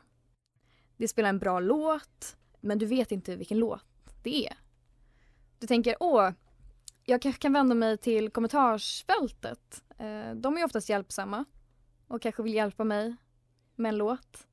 Det 0.97 1.09
spelar 1.09 1.29
en 1.29 1.39
bra 1.39 1.61
låt, 1.61 2.37
men 2.61 2.79
du 2.79 2.87
vet 2.87 3.13
inte 3.13 3.37
vilken 3.37 3.59
låt 3.59 3.85
det 4.23 4.47
är. 4.47 4.59
Du 5.59 5.67
tänker, 5.67 5.97
åh, 6.01 6.31
jag 7.05 7.23
kanske 7.23 7.41
kan 7.41 7.53
vända 7.53 7.75
mig 7.75 7.99
till 7.99 8.31
kommentarsfältet. 8.31 9.85
Eh, 9.99 10.35
de 10.35 10.59
är 10.59 10.65
oftast 10.65 10.89
hjälpsamma 10.89 11.45
och 12.09 12.23
kanske 12.23 12.43
vill 12.43 12.55
hjälpa 12.55 12.85
mig 12.85 13.17
med 13.75 13.89
en 13.89 13.99
låt. 13.99 14.47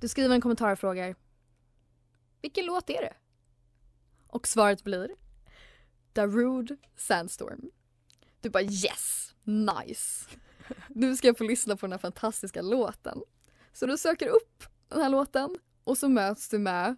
Du 0.00 0.08
skriver 0.08 0.34
en 0.34 0.40
kommentar 0.40 0.72
och 0.72 0.78
frågar, 0.78 1.16
vilken 2.42 2.66
låt 2.66 2.90
är 2.90 3.02
det? 3.02 3.14
Och 4.26 4.48
svaret 4.48 4.84
blir 4.84 5.10
Darude 6.12 6.76
Sandstorm. 6.96 7.70
Du 8.40 8.50
bara 8.50 8.62
yes, 8.62 9.34
nice. 9.44 10.26
Nu 10.88 11.16
ska 11.16 11.26
jag 11.26 11.38
få 11.38 11.44
lyssna 11.44 11.76
på 11.76 11.86
den 11.86 11.92
här 11.92 11.98
fantastiska 11.98 12.62
låten. 12.62 13.18
Så 13.72 13.86
du 13.86 13.98
söker 13.98 14.28
upp 14.28 14.64
den 14.88 15.02
här 15.02 15.08
låten 15.08 15.58
och 15.84 15.98
så 15.98 16.08
möts 16.08 16.48
du 16.48 16.58
med 16.58 16.96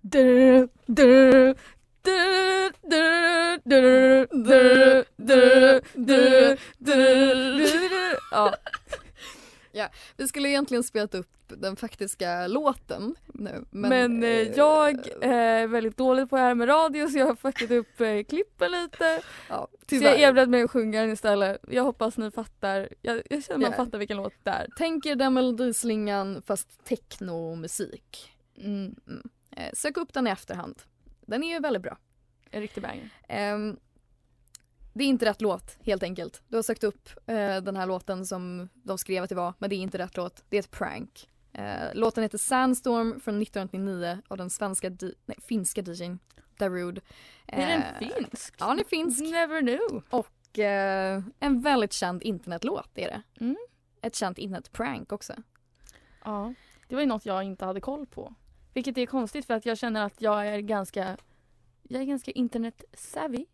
Du, 0.00 0.68
du, 0.86 1.54
du, 2.02 2.70
du, 2.82 3.58
du, 3.64 4.26
du, 4.30 5.04
du, 5.16 5.84
du, 5.96 6.56
du, 6.78 7.88
du. 7.88 8.16
Ja, 8.30 8.54
vi 10.16 10.28
skulle 10.28 10.48
egentligen 10.48 10.82
spelat 10.84 11.14
upp 11.14 11.28
den 11.46 11.76
faktiska 11.76 12.46
låten 12.46 13.14
nu. 13.26 13.64
Men, 13.70 13.88
men 13.90 14.22
eh, 14.22 14.30
jag 14.56 15.06
är 15.22 15.66
väldigt 15.66 15.96
dålig 15.96 16.30
på 16.30 16.36
det 16.36 16.42
här 16.42 16.54
med 16.54 16.68
radio 16.68 17.08
så 17.08 17.18
jag 17.18 17.26
har 17.26 17.34
fuckat 17.34 17.70
upp 17.70 18.00
eh, 18.00 18.22
klippen 18.28 18.70
lite. 18.72 19.22
ja, 19.48 19.68
Så 19.88 19.94
jag 19.94 20.20
erbjöd 20.20 20.48
mig 20.48 20.62
att 20.62 20.70
sjunga 20.70 21.00
den 21.00 21.10
istället. 21.10 21.60
Jag 21.68 21.82
hoppas 21.82 22.16
ni 22.18 22.30
fattar. 22.30 22.88
Jag, 23.02 23.22
jag 23.30 23.44
känner 23.44 23.60
man 23.60 23.70
Ja. 23.70 23.76
fattar 23.84 23.98
vilken 23.98 24.16
låt 24.16 24.32
det 24.42 24.50
är. 24.50 24.66
Tänk 24.76 25.06
er 25.06 25.14
den 25.14 25.34
melodislingan 25.34 26.42
fast 26.46 26.84
technomusik. 26.84 28.32
Mm, 28.56 28.94
Eh, 29.56 29.70
sök 29.74 29.96
upp 29.96 30.12
den 30.12 30.26
i 30.26 30.30
efterhand. 30.30 30.82
Den 31.26 31.42
är 31.44 31.48
ju 31.54 31.58
väldigt 31.60 31.82
bra. 31.82 31.98
en 32.50 32.60
riktig 32.60 32.82
banger. 32.82 33.10
Ehm, 33.28 33.76
det 34.92 35.04
är 35.04 35.08
inte 35.08 35.26
rätt 35.26 35.40
låt 35.40 35.78
helt 35.82 36.02
enkelt. 36.02 36.42
Du 36.48 36.56
har 36.56 36.62
sökt 36.62 36.84
upp 36.84 37.08
eh, 37.26 37.56
den 37.56 37.76
här 37.76 37.86
låten 37.86 38.26
som 38.26 38.68
de 38.74 38.98
skrev 38.98 39.22
att 39.22 39.28
det 39.28 39.34
var 39.34 39.54
men 39.58 39.70
det 39.70 39.76
är 39.76 39.78
inte 39.78 39.98
rätt 39.98 40.16
låt. 40.16 40.44
Det 40.48 40.56
är 40.56 40.60
ett 40.60 40.70
prank. 40.70 41.28
Eh, 41.52 41.94
låten 41.94 42.22
heter 42.22 42.38
Sandstorm 42.38 43.20
från 43.20 43.42
1999 43.42 44.22
av 44.28 44.36
den 44.36 44.50
svenska, 44.50 44.90
nej, 45.26 45.38
finska 45.42 45.80
DJn 45.82 46.18
Darude. 46.58 47.00
Är 47.46 47.66
den 47.66 47.82
Eh, 47.82 48.14
finsk? 48.14 48.54
Ja, 48.58 48.66
den 48.66 48.78
är 48.78 48.84
finsk. 48.84 49.20
Never 49.20 49.60
knew. 49.60 50.02
Och 50.10 50.58
eh, 50.58 51.22
en 51.40 51.60
väldigt 51.60 51.92
känd 51.92 52.22
internetlåt 52.22 52.90
är 52.94 53.08
det. 53.08 53.22
Mm. 53.44 53.56
Ett 54.02 54.14
känt 54.14 54.38
internetprank 54.38 55.12
också. 55.12 55.34
Ja, 56.24 56.54
det 56.88 56.94
var 56.94 57.02
ju 57.02 57.06
något 57.08 57.26
jag 57.26 57.42
inte 57.44 57.64
hade 57.64 57.80
koll 57.80 58.06
på. 58.06 58.34
Vilket 58.74 58.98
är 58.98 59.06
konstigt 59.06 59.46
för 59.46 59.54
att 59.54 59.66
jag 59.66 59.78
känner 59.78 60.04
att 60.04 60.20
jag 60.20 60.46
är 60.46 60.58
ganska 60.60 61.16
jag 61.82 62.02
är 62.02 62.06
ganska 62.06 62.30
internet-savvy. 62.30 63.46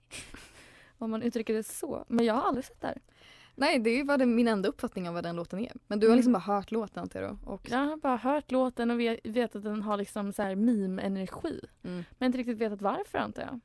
Om 0.99 1.11
man 1.11 1.23
uttrycker 1.23 1.55
det 1.55 1.62
så. 1.62 2.05
Men 2.09 2.25
jag 2.25 2.35
har 2.35 2.43
aldrig 2.43 2.65
sett 2.65 2.81
det 2.81 2.87
här. 2.87 2.99
Nej, 3.59 3.79
det 3.79 4.03
var 4.03 4.19
det 4.19 4.26
min 4.26 4.49
enda 4.49 4.69
uppfattning 4.69 5.09
av 5.09 5.15
vad 5.15 5.25
den 5.25 5.37
låten 5.37 5.59
är. 5.59 5.73
Men 5.87 6.00
du 6.00 6.07
har 6.07 6.11
Mm. 6.11 6.17
liksom 6.17 6.33
bara 6.33 6.38
hört 6.38 6.71
låten 6.71 7.03
antar 7.03 7.23
jag 7.23 7.31
då? 7.45 7.50
Och, 7.53 7.69
Jag 7.71 7.79
har 7.79 7.97
bara 7.97 8.17
hört 8.17 8.50
låten 8.50 8.91
och 8.91 9.00
vet, 9.00 9.21
vet 9.25 9.57
att 9.57 9.62
den 9.62 9.83
har 9.83 9.97
liksom 9.97 10.33
så 10.33 10.43
här 10.43 10.55
meme-energi. 10.57 11.61
mm. 11.83 12.05
Men 12.19 12.26
inte 12.26 12.38
riktigt 12.38 12.59
vetat 12.59 12.83
varför 12.83 13.19
antar 13.19 13.43
jag. 13.43 13.61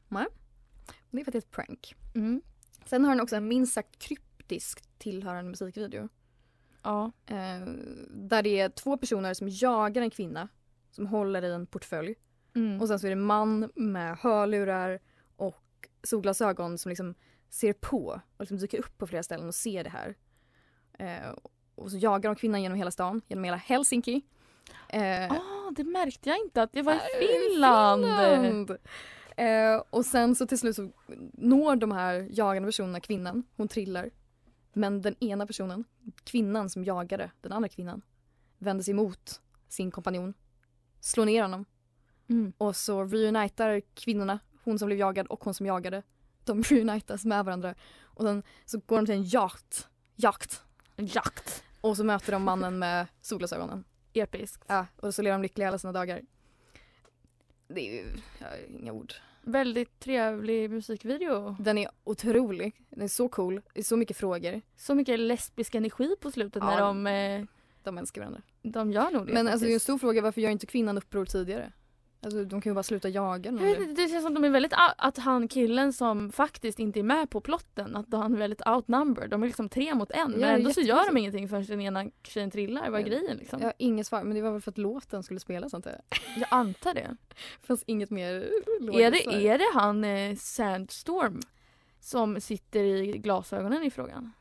Det 1.11 1.19
är 1.19 1.23
för 1.23 1.29
att 1.31 1.33
det 1.33 1.37
är 1.37 1.41
ett 1.41 1.51
prank. 1.51 1.95
Mm. 2.15 2.41
Sen 2.85 3.03
har 3.05 3.11
den 3.11 3.21
också 3.21 3.35
en 3.35 3.47
minst 3.47 3.73
sagt 3.73 3.99
kryptisk 3.99 4.83
tillhörande 4.97 5.49
musikvideo. 5.49 6.09
Ja. 6.83 7.11
Eh, 7.25 7.67
där 8.09 8.43
det 8.43 8.59
är 8.59 8.69
två 8.69 8.97
personer 8.97 9.33
som 9.33 9.49
jagar 9.49 10.01
en 10.01 10.09
kvinna 10.09 10.47
som 10.91 11.07
håller 11.07 11.41
i 11.41 11.51
en 11.53 11.65
portfölj. 11.65 12.15
Mm. 12.55 12.81
Och 12.81 12.87
sen 12.87 12.99
så 12.99 13.07
är 13.07 13.09
det 13.09 13.13
en 13.13 13.21
man 13.21 13.71
med 13.75 14.17
hörlurar 14.17 14.99
solglasögon 16.03 16.77
som 16.77 16.89
liksom 16.89 17.15
ser 17.49 17.73
på 17.73 18.21
och 18.37 18.41
liksom 18.41 18.57
dyker 18.57 18.79
upp 18.79 18.97
på 18.97 19.07
flera 19.07 19.23
ställen 19.23 19.47
och 19.47 19.55
ser 19.55 19.83
det 19.83 19.89
här. 19.89 20.15
Eh, 20.99 21.35
och 21.75 21.91
så 21.91 21.97
jagar 21.97 22.29
de 22.29 22.35
kvinnan 22.35 22.61
genom 22.61 22.77
hela 22.77 22.91
stan, 22.91 23.21
genom 23.27 23.43
hela 23.43 23.57
Helsinki. 23.57 24.21
Eh, 24.89 25.31
Ah, 25.31 25.71
det 25.75 25.83
märkte 25.83 26.29
jag 26.29 26.39
inte 26.39 26.61
att 26.63 26.73
det 26.73 26.81
var 26.81 26.93
i 26.93 26.95
Äh, 26.95 27.01
Finland. 27.19 28.03
Finland. 28.03 28.71
Eh, 29.37 29.83
och 29.89 30.05
sen 30.05 30.35
så 30.35 30.47
till 30.47 30.59
slut 30.59 30.75
så 30.75 30.91
når 31.33 31.75
de 31.75 31.91
här 31.91 32.27
jagande 32.31 32.67
personerna 32.67 32.99
kvinnan. 32.99 33.43
Hon 33.55 33.67
trillar. 33.67 34.09
Men 34.73 35.01
den 35.01 35.23
ena 35.23 35.47
personen, 35.47 35.83
kvinnan 36.23 36.69
som 36.69 36.83
jagade 36.83 37.31
den 37.41 37.51
andra 37.51 37.69
kvinnan, 37.69 38.01
vänder 38.57 38.83
sig 38.83 38.91
emot 38.91 39.41
sin 39.67 39.91
kompanjon. 39.91 40.33
Slår 40.99 41.25
ner 41.25 41.41
honom. 41.41 41.65
Mm. 42.29 42.53
Och 42.57 42.75
så 42.75 43.03
reunitar 43.03 43.81
kvinnorna, 43.93 44.39
hon 44.63 44.79
som 44.79 44.85
blev 44.85 44.99
jagad 44.99 45.27
och 45.27 45.43
hon 45.43 45.53
som 45.53 45.65
jagade. 45.65 46.03
De 46.43 46.63
reunitas 46.69 47.25
med 47.25 47.45
varandra. 47.45 47.75
Och 48.03 48.23
sen 48.23 48.43
så 48.65 48.79
går 48.85 48.95
de 48.95 49.05
till 49.05 49.15
en 49.15 49.23
jakt. 49.23 49.87
Jakt. 50.15 50.61
Jakt. 50.95 51.63
Och 51.81 51.97
så 51.97 52.03
möter 52.03 52.31
de 52.31 52.43
mannen 52.43 52.79
med 52.79 53.07
solglasögonen. 53.21 53.83
Episkt. 54.13 54.63
Ja, 54.67 54.85
och 54.95 55.15
så 55.15 55.21
lever 55.21 55.37
de 55.37 55.41
lyckliga 55.41 55.67
alla 55.67 55.77
sina 55.77 55.93
dagar. 55.93 56.21
Det 57.67 57.89
är 57.89 57.93
ju, 57.93 58.05
jag 58.39 58.47
har 58.47 58.57
inga 58.79 58.93
ord. 58.93 59.13
Väldigt 59.43 59.99
trevlig 59.99 60.69
musikvideo. 60.69 61.55
Den 61.59 61.77
är 61.77 61.89
otrolig. 62.03 62.75
Den 62.89 63.01
är 63.01 63.07
så 63.07 63.29
cool. 63.29 63.61
Det 63.73 63.79
är 63.79 63.83
så 63.83 63.97
mycket 63.97 64.17
frågor. 64.17 64.61
Så 64.77 64.95
mycket 64.95 65.19
lesbisk 65.19 65.75
energi 65.75 66.15
på 66.21 66.31
slutet 66.31 66.63
Ja, 66.63 66.69
när 66.69 66.81
de, 66.81 67.07
eh, 67.07 67.45
De 67.83 67.97
älskar 67.97 68.21
varandra. 68.21 68.41
de 68.61 68.91
gör 68.91 69.11
nog 69.11 69.27
det. 69.27 69.33
Men 69.33 69.47
alltså 69.47 69.65
det 69.65 69.71
är 69.71 69.73
en 69.73 69.75
faktiskt. 69.75 69.83
stor 69.83 69.97
fråga. 69.97 70.21
Varför 70.21 70.41
gör 70.41 70.49
inte 70.49 70.65
kvinnan 70.65 70.97
uppror 70.97 71.25
tidigare? 71.25 71.71
Alltså 72.23 72.43
de 72.43 72.61
kan 72.61 72.69
ju 72.69 72.73
bara 72.73 72.83
sluta 72.83 73.09
jaga. 73.09 73.51
Jag 73.51 73.79
vet 73.79 73.95
Det 73.95 74.07
känns 74.07 74.23
som 74.23 74.27
att 74.27 74.41
de 74.41 74.43
är 74.43 74.49
väldigt 74.49 74.73
att 74.97 75.17
han 75.17 75.47
killen 75.47 75.93
som 75.93 76.31
faktiskt 76.31 76.79
inte 76.79 76.99
är 76.99 77.03
med 77.03 77.29
på 77.29 77.41
plotten, 77.41 77.95
att 77.95 78.05
han 78.11 78.33
är 78.33 78.37
väldigt 78.37 78.67
outnumbered. 78.67 79.29
De 79.29 79.43
är 79.43 79.47
liksom 79.47 79.69
tre 79.69 79.95
mot 79.95 80.11
en 80.11 80.31
men 80.31 80.43
ändå 80.43 80.73
så 80.73 80.81
gör 80.81 81.05
de 81.05 81.17
ingenting 81.17 81.49
förrän 81.49 81.65
den 81.65 81.81
ena 81.81 82.05
tjejen 82.23 82.51
trillar. 82.51 82.89
Vad 82.89 83.01
är 83.01 83.05
grejen 83.05 83.37
liksom? 83.37 83.59
Jag 83.59 83.67
har 83.67 83.73
inget 83.77 84.07
svar. 84.07 84.23
Men 84.23 84.35
det 84.35 84.41
var 84.41 84.51
väl 84.51 84.61
för 84.61 84.71
att 84.71 84.77
låten 84.77 85.23
skulle 85.23 85.39
spelas 85.39 85.73
antar 85.73 85.91
jag. 85.91 86.19
Jag 86.37 86.47
antar 86.51 86.93
det. 86.93 87.17
Det 87.29 87.35
fanns 87.67 87.83
inget 87.87 88.09
mer 88.09 88.33
Är 88.93 89.11
det, 89.11 89.49
är 89.49 89.57
det 89.57 89.71
han 89.73 90.03
eh, 90.03 90.35
Sandstorm 90.35 91.39
som 91.99 92.41
sitter 92.41 92.83
i 92.83 93.11
glasögonen 93.11 93.83
i 93.83 93.91
frågan? 93.91 94.31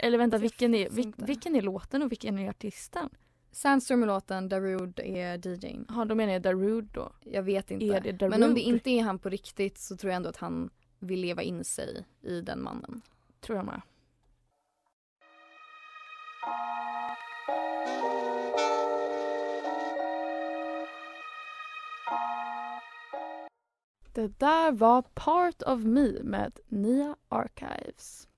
Eller 0.00 0.18
vänta, 0.18 0.38
vilken 0.38 0.74
är, 0.74 0.88
vilken 1.26 1.56
är 1.56 1.62
låten 1.62 2.02
och 2.02 2.12
vilken 2.12 2.38
är 2.38 2.50
artisten? 2.50 3.10
Sandstorm 3.54 4.02
är 4.02 4.06
låten, 4.06 4.48
Darude 4.48 5.02
är 5.08 5.46
DJn. 5.46 5.86
Ja, 5.88 6.04
då 6.04 6.14
menar 6.14 6.32
jag 6.32 6.42
Darude 6.42 6.88
då. 6.92 7.12
Jag 7.20 7.42
vet 7.42 7.70
inte. 7.70 8.28
Men 8.28 8.42
om 8.42 8.54
det 8.54 8.60
inte 8.60 8.90
är 8.90 9.02
han 9.02 9.18
på 9.18 9.28
riktigt 9.28 9.78
så 9.78 9.96
tror 9.96 10.10
jag 10.10 10.16
ändå 10.16 10.28
att 10.28 10.36
han 10.36 10.70
vill 10.98 11.20
leva 11.20 11.42
in 11.42 11.64
sig 11.64 12.04
i 12.22 12.40
den 12.40 12.62
mannen. 12.62 13.02
Tror 13.40 13.58
jag 13.58 13.66
med. 13.66 13.80
Det 24.12 24.28
där 24.38 24.72
var 24.72 25.02
Part 25.02 25.62
of 25.62 25.80
Me 25.80 26.22
med 26.22 26.58
Nia 26.68 27.16
Archives. 27.28 28.28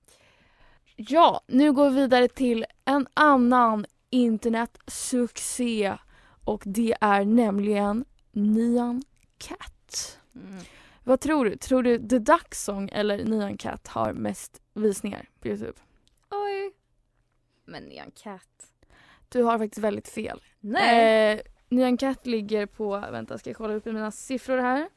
Ja, 0.95 1.41
nu 1.47 1.73
går 1.73 1.89
vi 1.89 1.95
vidare 1.95 2.27
till 2.27 2.65
en 2.85 3.07
annan 3.13 3.85
internetsuccé 4.09 5.97
och 6.43 6.63
det 6.65 6.95
är 7.01 7.25
nämligen 7.25 8.05
Nyan 8.31 9.03
Cat. 9.37 10.19
Vad 11.03 11.19
tror 11.19 11.45
du? 11.45 11.57
Tror 11.57 11.83
du 11.83 12.07
The 12.07 12.19
Duck 12.19 12.55
Song 12.55 12.89
eller 12.93 13.25
Nyan 13.25 13.57
Cat 13.57 13.87
har 13.87 14.13
mest 14.13 14.61
visningar 14.73 15.29
på 15.39 15.47
Youtube? 15.47 15.79
Oj. 16.31 16.73
Men 17.65 17.91
han 17.99 18.11
katt? 18.11 18.71
Du 19.29 19.43
har 19.43 19.57
faktiskt 19.57 19.83
väldigt 19.83 20.07
fel. 20.07 20.41
Nej. 20.59 21.33
Eh, 21.33 21.39
Nyan 21.69 21.97
Cat 21.97 22.25
ligger 22.25 22.65
på, 22.65 22.97
vänta 23.11 23.37
ska 23.37 23.49
jag 23.49 23.57
kolla 23.57 23.73
upp 23.73 23.85
mina 23.85 24.11
siffror 24.11 24.57
här. 24.57 24.89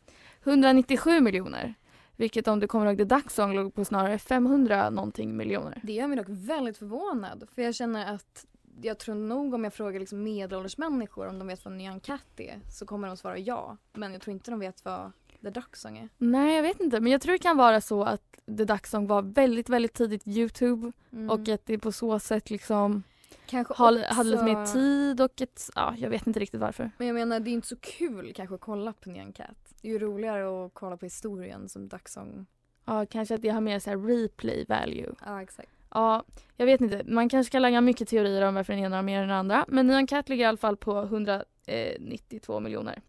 197 0.45 1.21
miljoner. 1.21 1.75
Vilket 2.17 2.49
om 2.49 2.61
du 2.61 2.67
kommer 2.67 2.87
ihåg 2.87 2.97
The 2.99 3.05
Duck 3.05 3.31
Song 3.31 3.55
låg 3.55 3.75
på 3.75 3.85
snarare 3.85 4.19
500 4.19 4.91
någonting 4.91 5.37
miljoner. 5.37 5.81
Det 5.83 5.93
gör 5.93 6.07
mig 6.07 6.17
dock 6.17 6.27
väldigt 6.29 6.79
förvånad. 6.79 7.49
För 7.55 7.63
jag 7.63 7.75
känner 7.75 8.15
att 8.15 8.47
jag 8.83 8.99
tror 8.99 9.15
nog 9.15 9.55
om 9.55 9.65
jag 9.65 9.75
frågar 9.75 10.01
liksom 10.01 10.23
medelålders 10.23 10.79
människor 10.79 11.27
om 11.27 11.39
de 11.39 11.49
vet 11.49 11.65
vad 11.65 11.75
Nyan 11.75 12.01
Cat 12.01 12.25
är 12.37 12.61
så 12.71 12.87
kommer 12.87 13.09
de 13.09 13.17
svara 13.17 13.39
ja. 13.39 13.77
Men 13.93 14.13
jag 14.13 14.23
tror 14.23 14.33
inte 14.33 14.51
de 14.51 14.61
vet 14.61 14.85
vad 14.85 15.13
The 15.43 15.51
Duck 15.51 15.77
Song 15.77 15.99
är. 15.99 16.09
Nej 16.19 16.57
jag 16.57 16.63
vet 16.63 16.81
inte 16.81 17.01
men 17.01 17.13
jag 17.13 17.21
tror 17.21 17.33
det 17.33 17.39
kan 17.39 17.57
vara 17.57 17.81
så 17.81 18.03
att 18.05 18.39
The 18.47 18.65
Duck 18.65 18.87
Song 18.87 19.07
var 19.07 19.23
väldigt 19.23 19.69
väldigt 19.69 19.95
tidigt 19.95 20.27
Youtube 20.27 20.93
Mm. 21.13 21.31
och 21.31 21.49
att 21.49 21.67
det 21.67 21.79
på 21.79 21.93
så 21.93 22.19
sätt 22.19 22.51
liksom 22.51 23.03
Kanske 23.47 23.75
hade, 23.75 24.01
också- 24.01 24.15
hade 24.15 24.31
lite 24.31 24.45
mer 24.45 24.67
tid 24.67 25.21
och 25.21 25.41
ett, 25.43 25.71
ja 25.75 25.95
jag 25.99 26.11
vet 26.11 26.27
inte 26.27 26.41
riktigt 26.41 26.61
varför. 26.61 26.91
Men 26.99 27.07
jag 27.07 27.15
menar 27.15 27.41
det 27.41 27.51
är 27.51 27.53
inte 27.53 27.69
så 27.69 27.77
kul 27.77 28.33
kanske 28.35 28.55
att 28.55 28.61
kolla 28.61 28.93
på 28.93 29.11
Nyan 29.11 29.33
Cat. 29.33 29.75
Det 29.83 29.89
är 29.89 29.93
ju 29.93 29.99
roligare 29.99 30.65
att 30.67 30.75
kolla 30.75 30.97
på 30.97 31.07
historien 31.07 31.69
som 31.69 31.89
Duck 31.89 32.09
Song. 32.09 32.47
Ja 32.85 33.07
kanske 33.07 33.35
att 33.35 33.43
det 33.43 33.49
har 33.49 33.61
mer 33.61 33.79
så 33.79 33.91
replay 33.97 34.65
value. 34.69 35.15
Ja 35.27 35.43
exakt. 35.43 35.71
Ja, 35.91 36.25
jag 36.57 36.67
vet 36.67 36.81
inte. 36.81 37.03
Man 37.05 37.29
kanske 37.29 37.53
kan 37.53 37.63
lägga 37.63 37.81
mycket 37.81 38.09
teorier 38.09 38.43
om 38.43 38.55
varför 38.55 38.73
den 38.73 38.83
ena 38.83 38.97
har 38.97 39.03
mer 39.03 39.23
än 39.23 39.29
den 39.29 39.37
andra. 39.37 39.65
Men 39.69 39.87
Nyan 39.87 40.07
Cat 40.07 40.29
ligger 40.29 40.45
i 40.45 40.49
alla 40.49 40.59
fall 40.59 40.77
på 40.77 41.03
192 41.03 42.61
miljoner. 42.61 43.03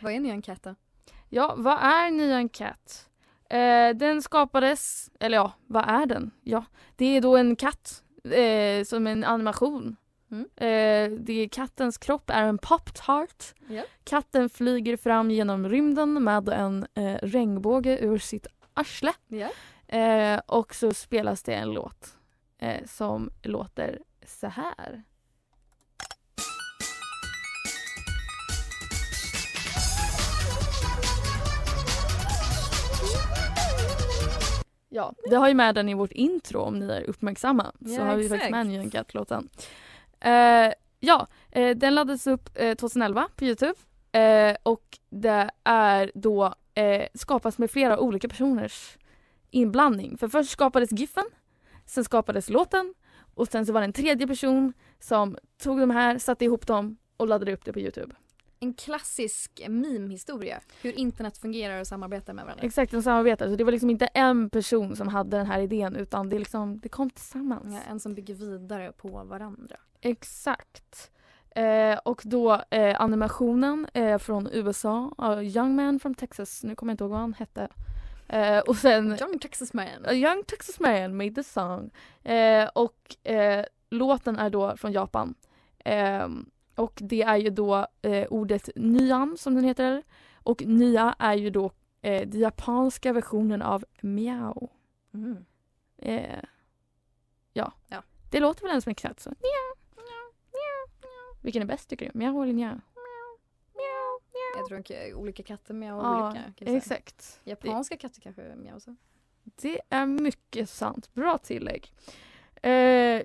Vad 0.00 0.12
är 0.12 0.20
Nyan 0.20 0.42
Cat 0.42 0.62
då? 0.62 0.74
Ja, 1.28 1.54
vad 1.56 1.78
är 1.82 2.10
Nyan 2.10 2.48
Cat? 2.48 3.08
Eh, 3.50 3.96
den 3.96 4.22
skapades, 4.22 5.10
eller 5.20 5.36
ja, 5.36 5.52
vad 5.66 5.88
är 5.88 6.06
den? 6.06 6.30
Ja, 6.42 6.64
det 6.96 7.16
är 7.16 7.20
då 7.20 7.36
en 7.36 7.56
katt 7.56 8.02
eh, 8.24 8.84
som 8.84 9.06
en 9.06 9.24
animation. 9.24 9.96
Mm. 10.30 10.44
Eh, 10.56 11.18
det 11.18 11.32
är 11.32 11.48
kattens 11.48 11.98
kropp 11.98 12.30
är 12.30 12.42
en 12.42 12.58
pop-tart. 12.58 13.54
Ja. 13.68 13.82
Katten 14.04 14.48
flyger 14.48 14.96
fram 14.96 15.30
genom 15.30 15.68
rymden 15.68 16.24
med 16.24 16.48
en 16.48 16.86
eh, 16.94 17.14
regnbåge 17.22 17.98
ur 17.98 18.18
sitt 18.18 18.46
arsle. 18.74 19.12
Ja. 19.28 19.48
Eh, 19.96 20.40
och 20.46 20.74
så 20.74 20.94
spelas 20.94 21.42
det 21.42 21.54
en 21.54 21.72
låt 21.72 22.16
eh, 22.60 22.84
som 22.86 23.30
låter 23.42 23.98
så 24.26 24.46
här. 24.46 25.02
Ja, 34.88 35.12
det 35.30 35.36
har 35.36 35.48
ju 35.48 35.54
med 35.54 35.74
den 35.74 35.88
i 35.88 35.94
vårt 35.94 36.12
intro 36.12 36.60
om 36.60 36.78
ni 36.78 36.86
är 36.92 37.02
uppmärksamma. 37.10 37.72
Så 37.86 37.92
Ja, 37.94 38.04
har 38.04 38.16
vi 38.16 38.24
exakt. 38.24 38.30
faktiskt 38.42 38.50
med 38.50 38.66
Nyan 38.66 38.90
Cat-låten. 38.90 39.48
Eh, 40.20 40.72
ja, 41.00 41.26
eh, 41.50 41.76
den 41.76 41.94
laddades 41.94 42.26
upp 42.26 42.50
eh, 42.54 42.74
2011 42.74 43.28
på 43.36 43.44
Youtube. 43.44 43.74
Eh, 44.12 44.56
och 44.62 44.98
det 45.10 45.50
är 45.64 46.12
då 46.14 46.54
eh, 46.74 47.06
skapas 47.14 47.58
med 47.58 47.70
flera 47.70 47.98
olika 48.00 48.28
personers 48.28 48.98
inblandning. 49.50 50.18
För 50.18 50.28
först 50.28 50.50
skapades 50.50 50.92
giffen, 50.92 51.24
sen 51.90 52.04
skapades 52.04 52.50
låten 52.50 52.94
och 53.34 53.48
sen 53.48 53.66
så 53.66 53.72
var 53.72 53.80
det 53.80 53.84
en 53.84 53.92
tredje 53.92 54.26
person 54.26 54.72
som 54.98 55.36
tog 55.62 55.80
de 55.80 55.90
här, 55.90 56.18
satte 56.18 56.44
ihop 56.44 56.66
dem 56.66 56.96
och 57.16 57.26
laddade 57.26 57.52
upp 57.52 57.64
det 57.64 57.72
på 57.72 57.80
Youtube. 57.80 58.14
En 58.60 58.74
klassisk 58.74 59.62
meme-historia. 59.68 60.60
Hur 60.82 60.92
internet 60.92 61.38
fungerar 61.38 61.80
och 61.80 61.86
samarbetar 61.86 62.32
med 62.32 62.44
varandra. 62.44 62.64
Exakt, 62.66 62.92
de 62.92 63.02
samarbetade. 63.02 63.50
Så 63.50 63.56
det 63.56 63.64
var 63.64 63.72
liksom 63.72 63.90
inte 63.90 64.06
en 64.06 64.50
person 64.50 64.96
som 64.96 65.08
hade 65.08 65.36
den 65.36 65.46
här 65.46 65.60
idén 65.60 65.96
utan 65.96 66.28
det, 66.28 66.38
liksom, 66.38 66.78
det 66.78 66.88
kom 66.88 67.10
tillsammans. 67.10 67.74
Ja, 67.74 67.80
en 67.90 68.00
som 68.00 68.14
bygger 68.14 68.34
vidare 68.34 68.92
på 68.92 69.08
varandra. 69.08 69.76
Exakt. 70.00 71.10
Eh, 71.54 71.98
och 72.04 72.22
då 72.24 72.62
eh, 72.70 73.00
animationen 73.00 73.86
eh, 73.94 74.18
från 74.18 74.48
USA, 74.52 75.14
uh, 75.22 75.56
Young 75.56 75.76
Man 75.76 76.00
from 76.00 76.14
Texas, 76.14 76.64
nu 76.64 76.74
kommer 76.74 76.90
jag 76.90 76.94
inte 76.94 77.04
ihåg 77.04 77.10
vad 77.10 77.20
han 77.20 77.34
hette. 77.34 77.68
Eh, 78.32 78.58
och 78.58 78.76
sen 78.76 79.18
Young 79.20 79.38
Texas 79.38 79.72
Man. 79.72 80.06
A 80.06 80.12
young 80.12 80.44
Texas 80.44 80.80
man 80.80 81.16
made 81.16 81.34
the 81.34 81.42
song. 81.42 81.90
Eh, 82.22 82.68
och 82.74 83.26
eh, 83.26 83.64
låten 83.90 84.38
är 84.38 84.50
då 84.50 84.76
från 84.76 84.92
Japan. 84.92 85.34
Ehm, 85.84 86.50
och 86.74 86.98
det 87.02 87.22
är 87.22 87.36
ju 87.36 87.50
då 87.50 87.86
ordet 88.28 88.68
nyan 88.76 89.36
som 89.38 89.54
den 89.54 89.64
heter. 89.64 90.02
Och 90.34 90.62
nya 90.66 91.14
är 91.18 91.34
ju 91.34 91.50
då 91.50 91.70
den 92.00 92.40
japanska 92.40 93.12
versionen 93.12 93.62
av 93.62 93.84
miau. 94.00 94.68
Mm. 95.14 95.44
Ja. 97.52 97.72
Ja. 97.88 98.02
Det 98.30 98.40
låter 98.40 98.62
väl 98.62 98.74
en 98.74 98.82
som 98.82 98.90
en 98.90 98.94
katt 98.94 99.20
så. 99.20 99.34
Vilken 101.40 101.62
är 101.62 101.66
bäst 101.66 101.90
tycker 101.90 102.10
du? 102.12 102.18
Miau 102.18 102.42
eller 102.42 102.52
miau? 102.52 102.80
Jag 104.60 104.84
tror 104.84 105.08
att 105.10 105.14
olika 105.14 105.42
katter 105.42 105.74
med 105.74 105.94
och 105.94 106.00
Ja, 106.04 106.26
olika. 106.30 106.52
kan 106.56 106.76
exakt. 106.76 107.40
Japanska 107.44 107.96
katter 107.96 108.20
kanske 108.20 108.42
mjausa. 108.56 108.96
Det 109.44 109.80
är 109.90 110.06
mycket 110.06 110.70
sant. 110.70 111.14
Bra 111.14 111.38
tillägg. 111.38 111.92
Eh, 112.62 112.72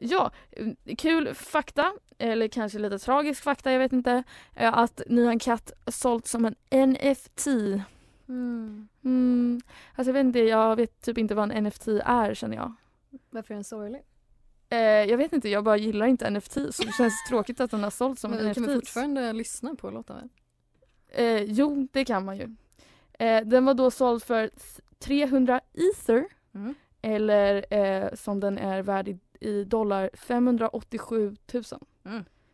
ja, 0.01 0.31
eh, 0.51 0.95
kul 0.97 1.33
fakta, 1.33 1.93
eller 2.17 2.47
kanske 2.47 2.79
lite 2.79 2.99
tragisk 2.99 3.43
fakta, 3.43 3.71
jag 3.71 3.79
vet 3.79 3.93
inte. 3.93 4.23
Eh, 4.55 4.77
att 4.77 5.01
Nyan 5.07 5.39
Cat 5.39 5.71
sålt 5.87 6.27
som 6.27 6.45
en 6.45 6.55
NFT. 6.89 7.47
Mm. 8.27 8.87
Mm, 9.03 9.61
alltså 9.95 10.09
jag 10.09 10.13
vet 10.13 10.25
inte, 10.25 10.39
jag 10.39 10.75
vet 10.75 11.01
typ 11.01 11.17
inte 11.17 11.35
vad 11.35 11.51
en 11.51 11.63
NFT 11.63 11.87
är 12.05 12.33
känner 12.33 12.55
jag. 12.57 12.73
Varför 13.29 13.53
är 13.53 13.55
den 13.55 13.63
sorglig? 13.63 14.01
Eh, 14.69 14.77
jag 14.79 15.17
vet 15.17 15.33
inte, 15.33 15.49
jag 15.49 15.63
bara 15.63 15.77
gillar 15.77 16.05
inte 16.05 16.29
NFT 16.29 16.53
så 16.71 16.83
det 16.83 16.91
känns 16.97 17.13
tråkigt 17.29 17.59
att 17.59 17.71
den 17.71 17.83
har 17.83 17.89
sålt 17.89 18.19
som 18.19 18.31
Men 18.31 18.39
en 18.39 18.47
vi 18.47 18.53
kan 18.53 18.63
NFT. 18.63 18.69
väl 18.71 18.79
fortfarande 18.81 19.33
lyssna 19.33 19.75
på 19.75 19.91
väl? 19.91 20.29
Eh, 21.15 21.43
jo, 21.43 21.87
det 21.91 22.05
kan 22.05 22.25
man 22.25 22.37
ju. 22.37 22.55
Eh, 23.19 23.45
den 23.45 23.65
var 23.65 23.73
då 23.73 23.91
såld 23.91 24.23
för 24.23 24.49
300 24.99 25.61
ether. 25.73 26.25
Mm. 26.53 26.75
Eller 27.01 27.65
eh, 27.73 28.13
som 28.13 28.39
den 28.39 28.57
är 28.57 28.81
värd 28.81 29.07
i, 29.07 29.19
i 29.39 29.63
dollar 29.63 30.09
587 30.13 31.35
000. 31.53 31.63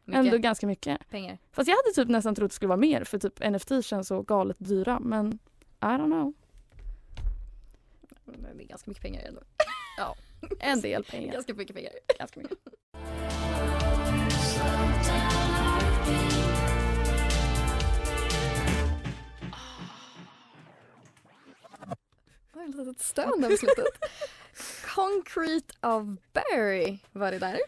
Mycket 0.06 0.20
Ändå 0.20 0.38
ganska 0.38 0.68
mycket. 0.68 1.10
pengar. 1.10 1.38
Fast 1.52 1.68
jag 1.68 1.76
hade 1.76 1.94
typ 1.96 2.08
nästan 2.08 2.36
trott 2.36 2.52
det 2.52 2.56
skulle 2.56 2.68
vara 2.70 2.78
mer 2.78 3.04
för 3.04 3.20
typ 3.20 3.52
NFT 3.52 3.86
känns 3.86 4.08
så 4.08 4.22
galet 4.22 4.58
dyra 4.60 5.00
men 5.00 5.40
I 5.82 5.86
don't 5.86 6.06
know. 6.06 6.34
Det 8.26 8.64
är 8.64 8.68
ganska 8.68 8.92
mycket 8.92 9.04
pengar 9.04 9.22
ändå. 9.28 9.42
En 10.60 10.82
del 10.82 11.04
pengar. 11.04 11.34
Ganska 11.34 11.54
mycket 11.54 11.76
pengar. 11.76 11.92
Ganska 12.20 12.40
mycket. 12.40 12.58
Var 22.62 22.70
ett 22.70 22.88
litet 22.88 23.02
stön 23.02 23.42
där 23.42 23.50
på 23.50 23.58
slutet. 23.58 23.86
Concrete 24.96 25.88
of 25.88 26.04
Barry 26.34 27.00
var 27.12 27.32
det 27.32 27.40
där. 27.40 27.60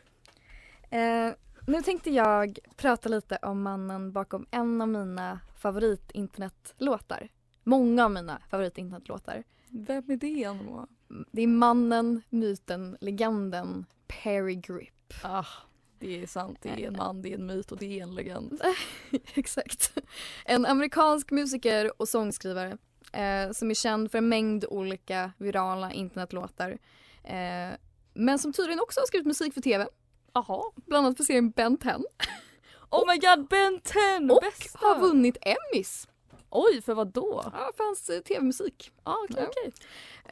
Eh, 0.90 1.34
nu 1.68 1.82
tänkte 1.82 2.12
jag 2.12 2.60
prata 2.76 3.10
lite 3.10 3.38
om 3.42 3.62
mannen 3.62 4.12
bakom 4.12 4.46
en 4.52 4.82
av 4.82 4.88
mina 4.88 5.40
favoritinternetlåtar. 5.58 7.30
Många 7.64 8.06
av 8.06 8.12
mina 8.12 8.42
favoritinternetlåtar. 8.50 9.44
Vem 9.70 10.12
är 10.12 10.18
det 10.18 10.46
Anna? 10.46 10.88
Det 11.32 11.42
är 11.42 11.48
mannen, 11.48 12.22
myten, 12.30 12.98
legenden 13.02 13.86
Perry 14.08 14.56
Grip. 14.56 15.14
Ah, 15.24 15.46
det 16.00 16.24
är 16.24 16.28
sant. 16.28 16.60
Det 16.62 16.70
är 16.70 16.88
en 16.88 16.98
man, 16.98 17.22
det 17.22 17.34
är 17.34 17.38
en 17.38 17.46
myt 17.46 17.72
och 17.72 17.78
det 17.78 18.00
är 18.00 18.04
en 18.04 18.16
legend. 18.16 18.62
Exakt. 19.34 19.98
En 20.46 20.66
amerikansk 20.66 21.32
musiker 21.32 22.02
och 22.02 22.10
sångskrivare 22.10 22.78
eh, 23.14 23.52
som 23.52 23.70
är 23.70 23.74
känd 23.74 24.12
för 24.12 24.18
en 24.18 24.30
mängd 24.30 24.66
olika 24.70 25.32
virala 25.38 25.92
internetlåtar. 25.92 26.78
Eh, 27.24 27.78
men 28.14 28.40
som 28.40 28.54
tydligen 28.54 28.80
också 28.80 29.00
har 29.00 29.06
skrivit 29.06 29.28
musik 29.28 29.54
för 29.54 29.62
tv. 29.62 29.88
Jaha. 30.34 30.64
Bland 30.76 31.06
annat 31.06 31.18
för 31.18 31.24
serien 31.24 31.50
Ben 31.52 31.78
10. 31.78 31.92
Oh 32.90 33.08
my 33.08 33.18
god, 33.18 33.48
Ben 33.48 33.80
10! 33.84 34.34
Och 34.34 34.42
Bästa! 34.42 34.80
har 34.88 35.00
vunnit 35.00 35.38
Emmys. 35.42 36.08
Oj, 36.50 36.82
för 36.82 36.94
vad 36.94 37.08
då? 37.08 37.42
Ja, 37.54 37.72
för 37.78 37.84
hans 37.84 38.10
eh, 38.10 38.20
tv-musik. 38.22 38.92
Ah, 39.04 39.16
okej, 39.30 39.36
Ja. 39.44 39.48
okej. 39.50 39.74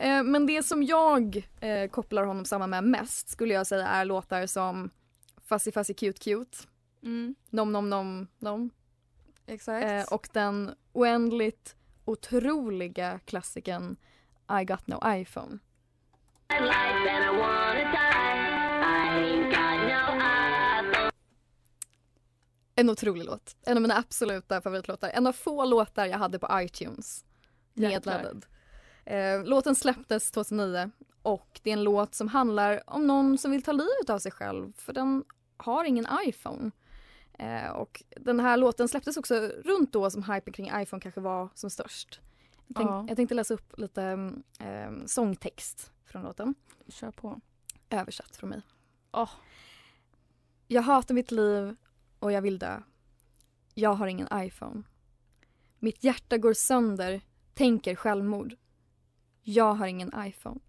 Eh, 0.10 0.24
men 0.24 0.46
det 0.46 0.64
som 0.64 0.84
jag 0.84 1.48
eh, 1.60 1.90
kopplar 1.90 2.24
honom 2.24 2.46
samman 2.46 2.70
med 2.70 2.84
mest 2.84 3.30
skulle 3.30 3.54
jag 3.54 3.68
säga 3.68 3.88
är 3.88 4.06
låtar 4.06 4.46
som 4.46 4.90
Fuzzy 5.46 5.72
Fuzzy 5.72 5.94
Cute 5.94 6.20
Cute, 6.20 6.58
Mm, 7.04 7.36
Nom 7.50 7.72
Nom 7.72 7.90
Nom 7.90 8.28
Nom 8.40 8.70
exakt. 9.48 9.86
eh, 9.86 10.14
och 10.16 10.30
den 10.34 10.72
oändligt 10.94 11.76
otroliga 12.06 13.20
klassikern 13.26 13.96
I 14.62 14.64
Got 14.66 14.88
No 14.88 15.00
iPhone. 15.06 15.60
En 22.76 22.90
otrolig 22.90 23.26
låt. 23.26 23.56
En 23.66 23.78
av 23.78 23.82
mina 23.82 23.98
absoluta 23.98 24.62
favoritlåtar. 24.62 25.10
En 25.10 25.28
av 25.28 25.34
få 25.34 25.66
låtar 25.66 26.06
jag 26.06 26.18
hade 26.18 26.40
på 26.40 26.48
iTunes. 26.62 27.26
Nedladdad. 27.74 28.46
Eh, 29.06 29.44
låten 29.44 29.76
släpptes 29.76 30.32
2009 30.32 30.92
och 31.22 31.60
det 31.64 31.70
är 31.70 31.74
en 31.74 31.84
låt 31.84 32.16
som 32.16 32.28
handlar 32.28 32.90
om 32.90 33.08
någon 33.08 33.38
som 33.38 33.52
vill 33.52 33.64
ta 33.64 33.72
livet 33.72 34.10
av 34.10 34.20
sig 34.20 34.32
själv 34.32 34.74
för 34.78 34.94
den 34.94 35.24
har 35.58 35.86
ingen 35.86 36.08
iPhone. 36.26 36.72
Eh, 37.42 37.70
och 37.70 38.04
den 38.10 38.40
här 38.40 38.58
låten 38.58 38.88
släpptes 38.88 39.18
också 39.18 39.36
runt 39.64 39.94
då 39.94 40.10
som 40.12 40.24
hypen 40.24 40.54
kring 40.54 40.72
iPhone 40.76 41.02
kanske 41.02 41.22
var 41.22 41.50
som 41.54 41.70
störst. 41.70 42.20
Jag, 42.68 42.76
tänk, 42.76 42.90
Ja. 42.90 43.06
jag 43.08 43.16
tänkte 43.18 43.36
läsa 43.36 43.54
upp 43.54 43.80
lite 43.80 44.32
eh, 44.60 44.92
sångtext 45.06 45.92
från 46.06 46.24
låten. 46.24 46.56
Kör 46.88 47.12
på. 47.12 47.42
Översatt 47.90 48.36
från 48.36 48.50
mig. 48.50 48.62
Åh. 49.12 49.30
Jag 50.68 50.82
hatar 50.82 51.16
mitt 51.16 51.32
liv 51.32 51.76
och 52.20 52.32
jag 52.32 52.42
vill 52.42 52.60
dö. 52.60 52.82
Jag 53.74 53.94
har 53.94 54.08
ingen 54.08 54.28
iPhone. 54.34 54.84
Mitt 55.80 56.04
hjärta 56.04 56.38
går 56.38 56.54
sönder, 56.54 57.22
tänker 57.54 57.96
självmord. 57.96 58.56
Jag 59.42 59.74
har 59.74 59.88
ingen 59.88 60.14
iPhone. 60.18 60.60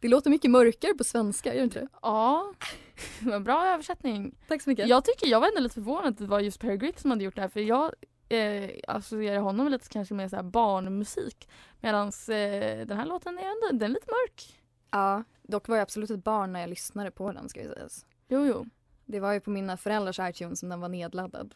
Det 0.00 0.08
låter 0.08 0.30
mycket 0.30 0.50
mörkare 0.50 0.94
på 0.94 1.04
svenska, 1.04 1.48
gör 1.54 1.60
det 1.60 1.64
inte 1.64 1.80
det? 1.80 1.88
Ja, 2.02 2.52
men 3.20 3.44
bra 3.44 3.66
översättning. 3.66 4.34
Tack 4.48 4.62
så 4.62 4.70
mycket. 4.70 4.88
Jag 4.88 5.04
tycker 5.04 5.26
jag 5.26 5.40
var 5.40 5.48
ändå 5.48 5.60
lite 5.60 5.74
förvånad 5.74 6.06
att 6.06 6.18
det 6.18 6.26
var 6.26 6.40
just 6.40 6.60
Perry 6.60 6.76
Grip 6.76 6.98
som 6.98 7.10
hade 7.10 7.24
gjort 7.24 7.34
det 7.34 7.40
här 7.40 7.48
för 7.48 7.60
jag 7.60 7.92
eh, 8.28 8.70
associerar 8.88 9.40
honom 9.40 9.68
lite 9.68 9.88
kanske 9.88 10.14
med 10.14 10.30
så 10.30 10.36
här 10.36 10.42
barnmusik 10.42 11.48
medan 11.80 12.06
eh, 12.06 12.86
den 12.86 12.96
här 12.96 13.06
låten 13.06 13.38
är 13.38 13.42
ändå 13.42 13.66
den 13.72 13.90
är 13.90 13.94
lite 13.94 14.06
mörk. 14.06 14.60
Ja, 14.90 15.24
dock 15.42 15.68
var 15.68 15.76
jag 15.76 15.82
absolut 15.82 16.10
ett 16.10 16.24
barn 16.24 16.52
när 16.52 16.60
jag 16.60 16.70
lyssnade 16.70 17.10
på 17.10 17.32
den 17.32 17.48
ska 17.48 17.60
vi 17.60 17.68
säga. 17.68 17.88
Jo, 18.28 18.46
jo. 18.46 18.66
Det 19.06 19.20
var 19.20 19.32
ju 19.32 19.40
på 19.40 19.50
mina 19.50 19.76
föräldrars 19.76 20.18
iTunes 20.20 20.60
som 20.60 20.68
den 20.68 20.80
var 20.80 20.88
nedladdad. 20.88 21.54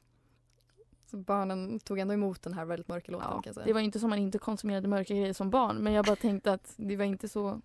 Så 1.10 1.16
barnen 1.16 1.80
tog 1.80 1.98
ändå 1.98 2.14
emot 2.14 2.42
den 2.42 2.54
här 2.54 2.64
väldigt 2.64 2.88
mörka 2.88 3.12
låten 3.12 3.42
Ja, 3.44 3.62
det 3.64 3.72
var 3.72 3.80
inte 3.80 4.00
som 4.00 4.10
man 4.10 4.18
inte 4.18 4.38
konsumerade 4.38 4.88
mörka 4.88 5.14
grejer 5.14 5.32
som 5.32 5.50
barn 5.50 5.76
men 5.76 5.92
jag 5.92 6.04
bara 6.04 6.16
tänkte 6.16 6.52
att 6.52 6.74
det 6.76 6.96
var 6.96 7.04
inte 7.04 7.28
så 7.28 7.60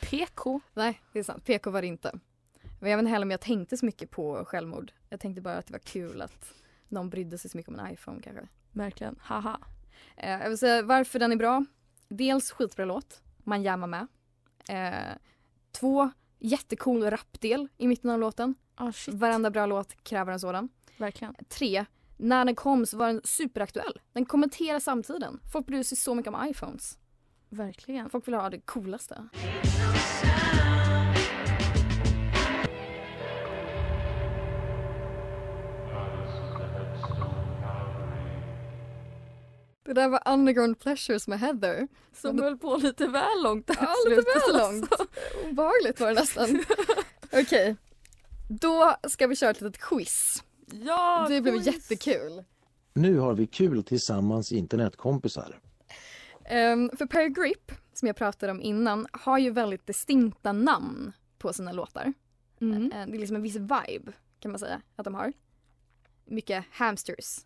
PK. 0.00 0.60
Nej, 0.74 1.00
det 1.12 1.18
är 1.18 1.22
sant. 1.22 1.44
PK 1.44 1.70
var 1.70 1.80
det 1.80 1.86
inte. 1.86 2.18
Men 2.80 2.90
jag 2.90 2.96
vet 2.96 3.02
inte 3.02 3.10
heller 3.10 3.26
om 3.26 3.30
jag 3.30 3.40
tänkte 3.40 3.76
så 3.76 3.86
mycket 3.86 4.10
på 4.10 4.44
självmord. 4.44 4.92
Jag 5.08 5.20
tänkte 5.20 5.40
bara 5.40 5.56
att 5.56 5.66
det 5.66 5.72
var 5.72 5.78
kul 5.78 6.22
att 6.22 6.52
någon 6.88 7.10
brydde 7.10 7.38
sig 7.38 7.50
så 7.50 7.56
mycket 7.56 7.72
om 7.72 7.78
en 7.78 7.92
iPhone 7.92 8.22
kanske. 8.22 8.48
Verkligen, 8.72 9.16
haha. 9.20 9.60
Eh, 10.16 10.30
jag 10.30 10.48
vill 10.48 10.58
säga 10.58 10.82
varför 10.82 11.18
den 11.18 11.32
är 11.32 11.36
bra. 11.36 11.64
Dels 12.08 12.50
skitbra 12.50 12.84
låt, 12.84 13.22
man 13.36 13.62
jammar 13.62 13.86
med. 13.86 14.06
Eh, 14.68 15.16
två, 15.72 16.10
jättecool 16.38 17.10
rapdel 17.10 17.68
i 17.76 17.86
mitten 17.86 18.10
av 18.10 18.18
låten. 18.18 18.54
Ah, 18.74 18.92
shit. 18.92 19.14
Varenda 19.14 19.50
bra 19.50 19.66
låt 19.66 20.04
kräver 20.04 20.32
en 20.32 20.40
sådan. 20.40 20.68
Verkligen. 20.96 21.34
Tre, 21.48 21.84
när 22.16 22.44
den 22.44 22.54
kom 22.54 22.86
så 22.86 22.96
var 22.96 23.06
den 23.06 23.20
superaktuell. 23.24 24.00
Den 24.12 24.26
kommenterar 24.26 24.78
samtiden. 24.78 25.40
Folk 25.52 25.66
bryr 25.66 25.82
sig 25.82 25.98
så 25.98 26.14
mycket 26.14 26.34
om 26.34 26.48
iPhones. 26.48 26.98
Verkligen. 27.56 28.10
Folk 28.10 28.28
vill 28.28 28.34
ha 28.34 28.50
det 28.50 28.60
coolaste. 28.60 29.28
Det 39.84 39.92
där 39.92 40.08
var 40.08 40.22
Underground 40.26 40.78
Pleasures 40.80 41.28
med 41.28 41.40
Heather. 41.40 41.88
Som 42.20 42.42
höll 42.42 42.58
på 42.58 42.76
lite 42.76 43.06
väl 43.06 43.42
långt 43.42 43.66
där 43.66 43.76
Ja, 43.80 43.94
lite 44.08 44.22
väl 44.22 44.60
alltså. 44.60 44.72
långt. 44.72 44.90
Obehagligt 45.50 46.00
var 46.00 46.08
det 46.08 46.14
nästan. 46.14 46.64
Okej. 47.32 47.76
Då 48.48 48.96
ska 49.08 49.26
vi 49.26 49.36
köra 49.36 49.50
ett 49.50 49.60
litet 49.60 49.80
quiz. 49.82 50.42
Ja, 50.72 51.26
Det 51.28 51.40
blev 51.40 51.52
quiz. 51.52 51.66
jättekul. 51.66 52.44
Nu 52.94 53.18
har 53.18 53.34
vi 53.34 53.46
kul 53.46 53.84
tillsammans 53.84 54.52
internetkompisar. 54.52 55.58
Um, 56.50 56.90
för 56.98 57.06
Perry 57.06 57.28
Grip, 57.28 57.72
som 57.92 58.06
jag 58.06 58.16
pratade 58.16 58.52
om 58.52 58.62
innan, 58.62 59.06
har 59.12 59.38
ju 59.38 59.50
väldigt 59.50 59.86
distinkta 59.86 60.52
namn 60.52 61.12
på 61.38 61.52
sina 61.52 61.72
låtar. 61.72 62.12
Mm. 62.60 62.92
Eh, 62.92 63.06
Det 63.06 63.16
är 63.16 63.18
liksom 63.18 63.36
en 63.36 63.42
viss 63.42 63.56
vibe 63.56 64.12
kan 64.40 64.50
man 64.50 64.58
säga 64.58 64.80
att 64.96 65.04
de 65.04 65.14
har. 65.14 65.32
Mycket 66.24 66.64
hamsters, 66.70 67.38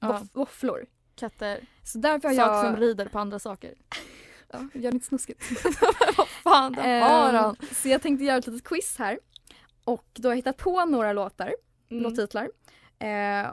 Ja, 0.00 0.08
Våff- 0.12 0.28
våfflor. 0.32 0.86
katter. 1.14 1.60
Så 1.84 1.98
därför 1.98 2.28
har 2.28 2.34
Sak 2.34 2.46
jag... 2.48 2.64
som 2.64 2.76
rider 2.76 3.06
på 3.08 3.18
andra 3.18 3.38
saker. 3.38 3.74
Ja, 4.52 4.58
gör 4.74 4.90
det 4.90 4.94
inte 4.94 5.06
snuskigt. 5.06 5.42
Vad 6.16 6.28
fan, 6.28 6.74
har 6.74 6.84
Ehm, 6.84 7.34
han. 7.34 7.56
Så 7.72 7.88
jag 7.88 8.02
tänkte 8.02 8.24
göra 8.24 8.36
ett 8.38 8.46
litet 8.46 8.64
quiz 8.68 8.96
här. 8.98 9.18
Och 9.84 10.06
då 10.14 10.28
har 10.28 10.32
jag 10.32 10.36
hittat 10.36 10.56
på 10.56 10.84
några 10.84 11.12
låtar, 11.12 11.54
Mm. 11.90 12.02
låttitlar. 12.02 12.50
Eh, 12.98 13.46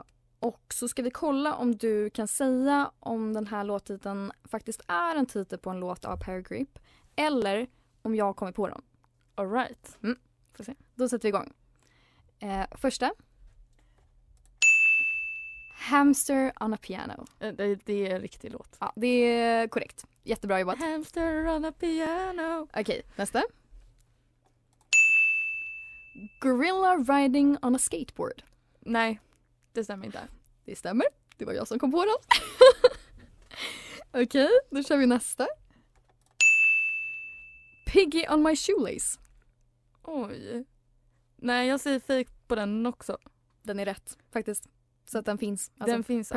och 0.44 0.74
så 0.74 0.88
ska 0.88 1.02
vi 1.02 1.10
kolla 1.10 1.54
om 1.54 1.76
du 1.76 2.10
kan 2.10 2.28
säga 2.28 2.90
om 3.00 3.32
den 3.32 3.46
här 3.46 3.64
låttiteln 3.64 4.32
faktiskt 4.44 4.80
är 4.88 5.16
en 5.16 5.26
titel 5.26 5.58
på 5.58 5.70
en 5.70 5.80
låt 5.80 6.04
av 6.04 6.16
Perry 6.16 6.42
Grip. 6.42 6.78
Eller 7.16 7.66
om 8.02 8.14
jag 8.14 8.36
kommer 8.36 8.52
på 8.52 8.68
dem. 8.68 8.82
All 9.34 9.50
right. 9.52 9.98
Får 10.56 10.64
se. 10.64 10.74
Då 10.94 11.08
sätter 11.08 11.22
vi 11.22 11.28
igång. 11.28 11.52
Eh, 12.38 12.66
första. 12.76 13.14
Hamster 15.74 16.52
on 16.60 16.74
a 16.74 16.78
piano. 16.82 17.24
Eh, 17.40 17.52
Det, 17.52 17.74
det 17.74 18.06
är 18.06 18.14
en 18.14 18.20
riktig 18.20 18.52
låt. 18.52 18.76
Ja, 18.80 18.92
det 18.96 19.06
är 19.38 19.68
korrekt. 19.68 20.06
Jättebra 20.22 20.60
jobbat. 20.60 20.78
Hamster 20.78 21.46
on 21.46 21.64
a 21.64 21.72
piano. 21.72 22.68
Okej, 22.76 23.02
nästa. 23.16 23.42
Gorilla 26.40 26.96
riding 26.96 27.56
on 27.62 27.74
a 27.74 27.78
skateboard. 27.78 28.42
Nej, 28.80 29.20
det 29.74 29.84
stämmer 29.84 30.06
inte. 30.06 30.28
Det 30.64 30.76
stämmer. 30.76 31.06
Det 31.36 31.44
var 31.44 31.52
jag 31.52 31.68
som 31.68 31.78
kom 31.78 31.92
på 31.92 32.04
den. 32.04 32.14
Okej, 34.22 34.50
då 34.70 34.82
kör 34.82 34.96
vi 34.96 35.06
nästa. 35.06 35.46
Piggy 37.86 38.26
on 38.28 38.42
my 38.42 38.56
shoelace. 38.56 39.20
Oj. 40.02 40.64
Nej, 41.36 41.68
jag 41.68 41.80
säger 41.80 42.00
fake 42.00 42.30
på 42.46 42.54
den 42.54 42.86
också. 42.86 43.18
Den 43.62 43.80
är 43.80 43.84
rätt 43.84 44.18
faktiskt. 44.32 44.68
Så 45.04 45.18
att 45.18 45.26
den 45.26 45.38
finns. 45.38 45.72
Alltså, 45.78 45.96
den 45.96 46.04
finns. 46.04 46.32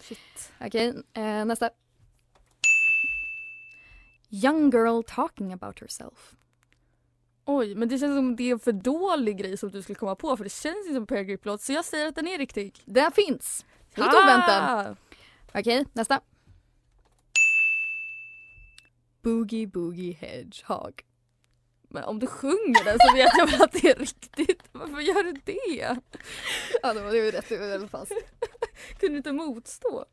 Shit. 0.00 0.52
Okej, 0.60 1.02
eh, 1.12 1.44
nästa. 1.44 1.70
Young 4.30 4.70
girl 4.70 5.02
talking 5.06 5.52
about 5.52 5.80
herself. 5.80 6.34
Oj, 7.52 7.74
men 7.74 7.88
det 7.88 7.98
känns 7.98 8.16
som 8.16 8.36
det 8.36 8.42
är 8.42 8.52
en 8.52 8.58
för 8.58 8.72
dålig 8.72 9.38
grej 9.38 9.56
som 9.56 9.70
du 9.70 9.82
skulle 9.82 9.98
komma 9.98 10.14
på 10.14 10.36
för 10.36 10.44
det 10.44 10.50
känns 10.50 10.76
inte 10.76 10.88
som 10.88 10.96
en 10.96 11.06
Perry 11.06 11.24
Grip-låt 11.24 11.60
så 11.60 11.72
jag 11.72 11.84
säger 11.84 12.08
att 12.08 12.14
den 12.14 12.26
är 12.26 12.38
riktig. 12.38 12.82
Den 12.84 13.12
finns. 13.12 13.66
Oväntat. 13.96 14.48
Ah! 14.48 14.96
Okej, 15.54 15.86
nästa. 15.92 16.20
Boogie 19.22 19.66
Boogie 19.66 20.12
Hedgehog. 20.12 21.02
Men 21.88 22.04
om 22.04 22.18
du 22.18 22.26
sjunger 22.26 22.84
den 22.84 22.98
så 23.00 23.14
vet 23.14 23.30
jag 23.38 23.46
väl 23.46 23.62
att 23.62 23.72
det 23.72 23.90
är 23.90 23.94
riktigt. 23.94 24.62
Varför 24.72 25.00
gör 25.00 25.22
du 25.22 25.32
det? 25.32 25.98
Ja, 26.82 26.94
det 26.94 27.02
var, 27.02 27.12
det 27.12 27.24
var 27.24 27.32
rätt. 27.32 27.48
Det 27.48 27.58
var 27.58 27.68
väldigt 27.68 27.90
fast. 27.90 28.12
Kunde 28.98 29.14
du 29.14 29.16
inte 29.16 29.32
motstå? 29.32 30.04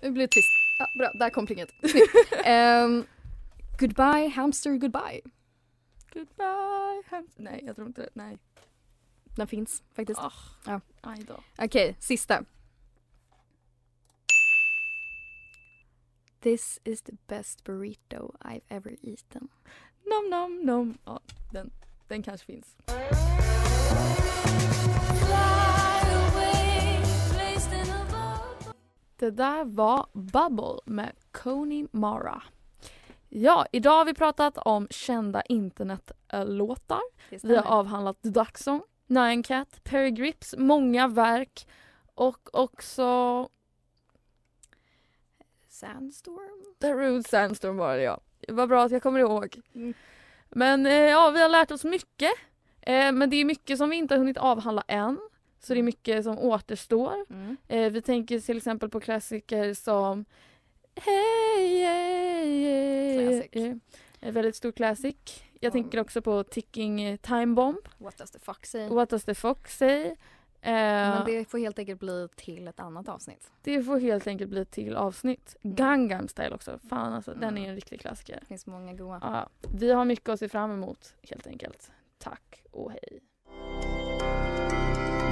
Det 0.00 0.10
blev 0.10 0.26
trist. 0.26 0.65
Ja, 0.78 0.88
bra, 0.98 1.10
där 1.14 1.30
kom 1.30 1.46
plinget. 1.46 1.72
Ehm, 2.44 3.04
goodbye 3.78 4.28
hamster 4.28 4.70
goodbye. 4.70 5.20
Goodbye 6.12 7.02
hamster. 7.10 7.42
Nej, 7.42 7.62
jag 7.66 7.76
tror 7.76 7.88
inte 7.88 8.02
det. 8.02 8.10
Nej. 8.14 8.38
Den 9.36 9.46
finns 9.46 9.82
faktiskt. 9.94 10.20
Ah, 10.20 10.32
Ja. 10.66 10.80
Okej, 11.58 11.96
sista. 12.00 12.44
This 16.40 16.80
is 16.84 17.02
the 17.02 17.12
best 17.26 17.64
burrito 17.64 18.32
I've 18.40 18.62
ever 18.68 18.96
eaten. 19.02 19.48
Nom 20.04 20.30
nom 20.30 20.60
nom. 20.64 20.98
Ja, 21.04 21.20
den, 21.52 21.70
den 22.08 22.22
kanske 22.22 22.46
finns. 22.46 22.76
Det 29.16 29.30
där 29.30 29.64
var 29.64 30.06
Bubble 30.12 30.80
med 30.84 31.12
Coney 31.32 31.86
Mara. 31.90 32.42
Ja, 33.28 33.66
idag 33.72 33.96
har 33.96 34.04
vi 34.04 34.14
pratat 34.14 34.58
om 34.58 34.86
kända 34.90 35.42
internetlåtar. 35.42 37.00
Vi 37.42 37.56
har 37.56 37.64
avhandlat 37.64 38.22
The 38.22 38.28
Duck 38.28 38.58
Song, 38.58 38.82
Nine 39.06 39.42
Cat, 39.42 39.80
Perry 39.84 40.10
Grips, 40.10 40.54
många 40.58 41.08
verk 41.08 41.68
och 42.14 42.48
också 42.52 43.48
Sandstorm. 45.68 46.74
The 46.80 46.92
Rude 46.92 47.28
Sandstorm 47.28 47.76
var 47.76 47.96
det 47.96 48.02
ja. 48.02 48.20
Vad 48.48 48.68
bra 48.68 48.84
att 48.84 48.92
jag 48.92 49.02
kommer 49.02 49.20
ihåg. 49.20 49.60
Mm. 49.74 49.94
Men 50.48 50.86
eh, 50.86 50.92
ja, 50.92 51.30
vi 51.30 51.42
har 51.42 51.48
lärt 51.48 51.70
oss 51.70 51.84
mycket. 51.84 52.32
Eh, 52.80 53.12
men 53.12 53.30
det 53.30 53.36
är 53.36 53.44
mycket 53.44 53.78
som 53.78 53.90
vi 53.90 53.96
inte 53.96 54.14
har 54.14 54.18
hunnit 54.18 54.36
avhandla 54.36 54.84
än. 54.88 55.18
Så 55.66 55.74
det 55.74 55.80
är 55.80 55.82
mycket 55.82 56.24
som 56.24 56.38
återstår. 56.38 57.14
Mm. 57.30 57.56
Eh, 57.68 57.90
vi 57.92 58.02
tänker 58.02 58.40
till 58.40 58.56
exempel 58.56 58.88
på 58.90 59.00
klassiker 59.00 59.74
som 59.74 60.24
hey. 60.96 61.86
Classic. 63.18 63.56
Eh, 63.56 63.76
En 64.20 64.34
väldigt 64.34 64.56
stor 64.56 64.72
classic. 64.72 65.16
Jag 65.60 65.68
Ja. 65.68 65.72
tänker 65.72 66.00
också 66.00 66.22
på 66.22 66.44
Ticking 66.44 67.18
Time 67.18 67.54
Bomb. 67.54 67.78
What 67.98 68.16
does 68.18 68.30
the 68.30 68.38
fuck 68.38 68.66
say? 68.66 68.88
What 68.88 69.10
does 69.10 69.24
the 69.24 69.34
fox 69.34 69.78
say? 69.78 70.04
Eh, 70.60 70.72
Men 70.72 71.24
det 71.26 71.44
får 71.50 71.58
helt 71.58 71.78
enkelt 71.78 72.00
bli 72.00 72.28
till 72.36 72.68
ett 72.68 72.80
annat 72.80 73.08
avsnitt. 73.08 73.50
det 73.62 73.82
får 73.82 73.98
helt 74.00 74.26
enkelt 74.26 74.50
bli 74.50 74.64
till 74.64 74.96
avsnitt. 74.96 75.56
Gangnam 75.62 76.28
style 76.28 76.54
också. 76.54 76.78
Fan 76.88 77.12
alltså, 77.12 77.30
den 77.34 77.42
Mm. 77.42 77.64
är 77.64 77.68
en 77.68 77.74
riktig 77.74 78.00
klassiker. 78.00 78.38
Det 78.40 78.46
finns 78.46 78.66
många 78.66 78.92
goa. 78.94 79.18
Ja, 79.22 79.48
vi 79.74 79.92
har 79.92 80.04
mycket 80.04 80.28
att 80.28 80.38
se 80.38 80.48
fram 80.48 80.70
emot 80.70 81.14
helt 81.22 81.46
enkelt. 81.46 81.90
Tack 82.18 82.62
och 82.70 82.90
hej. 82.90 83.20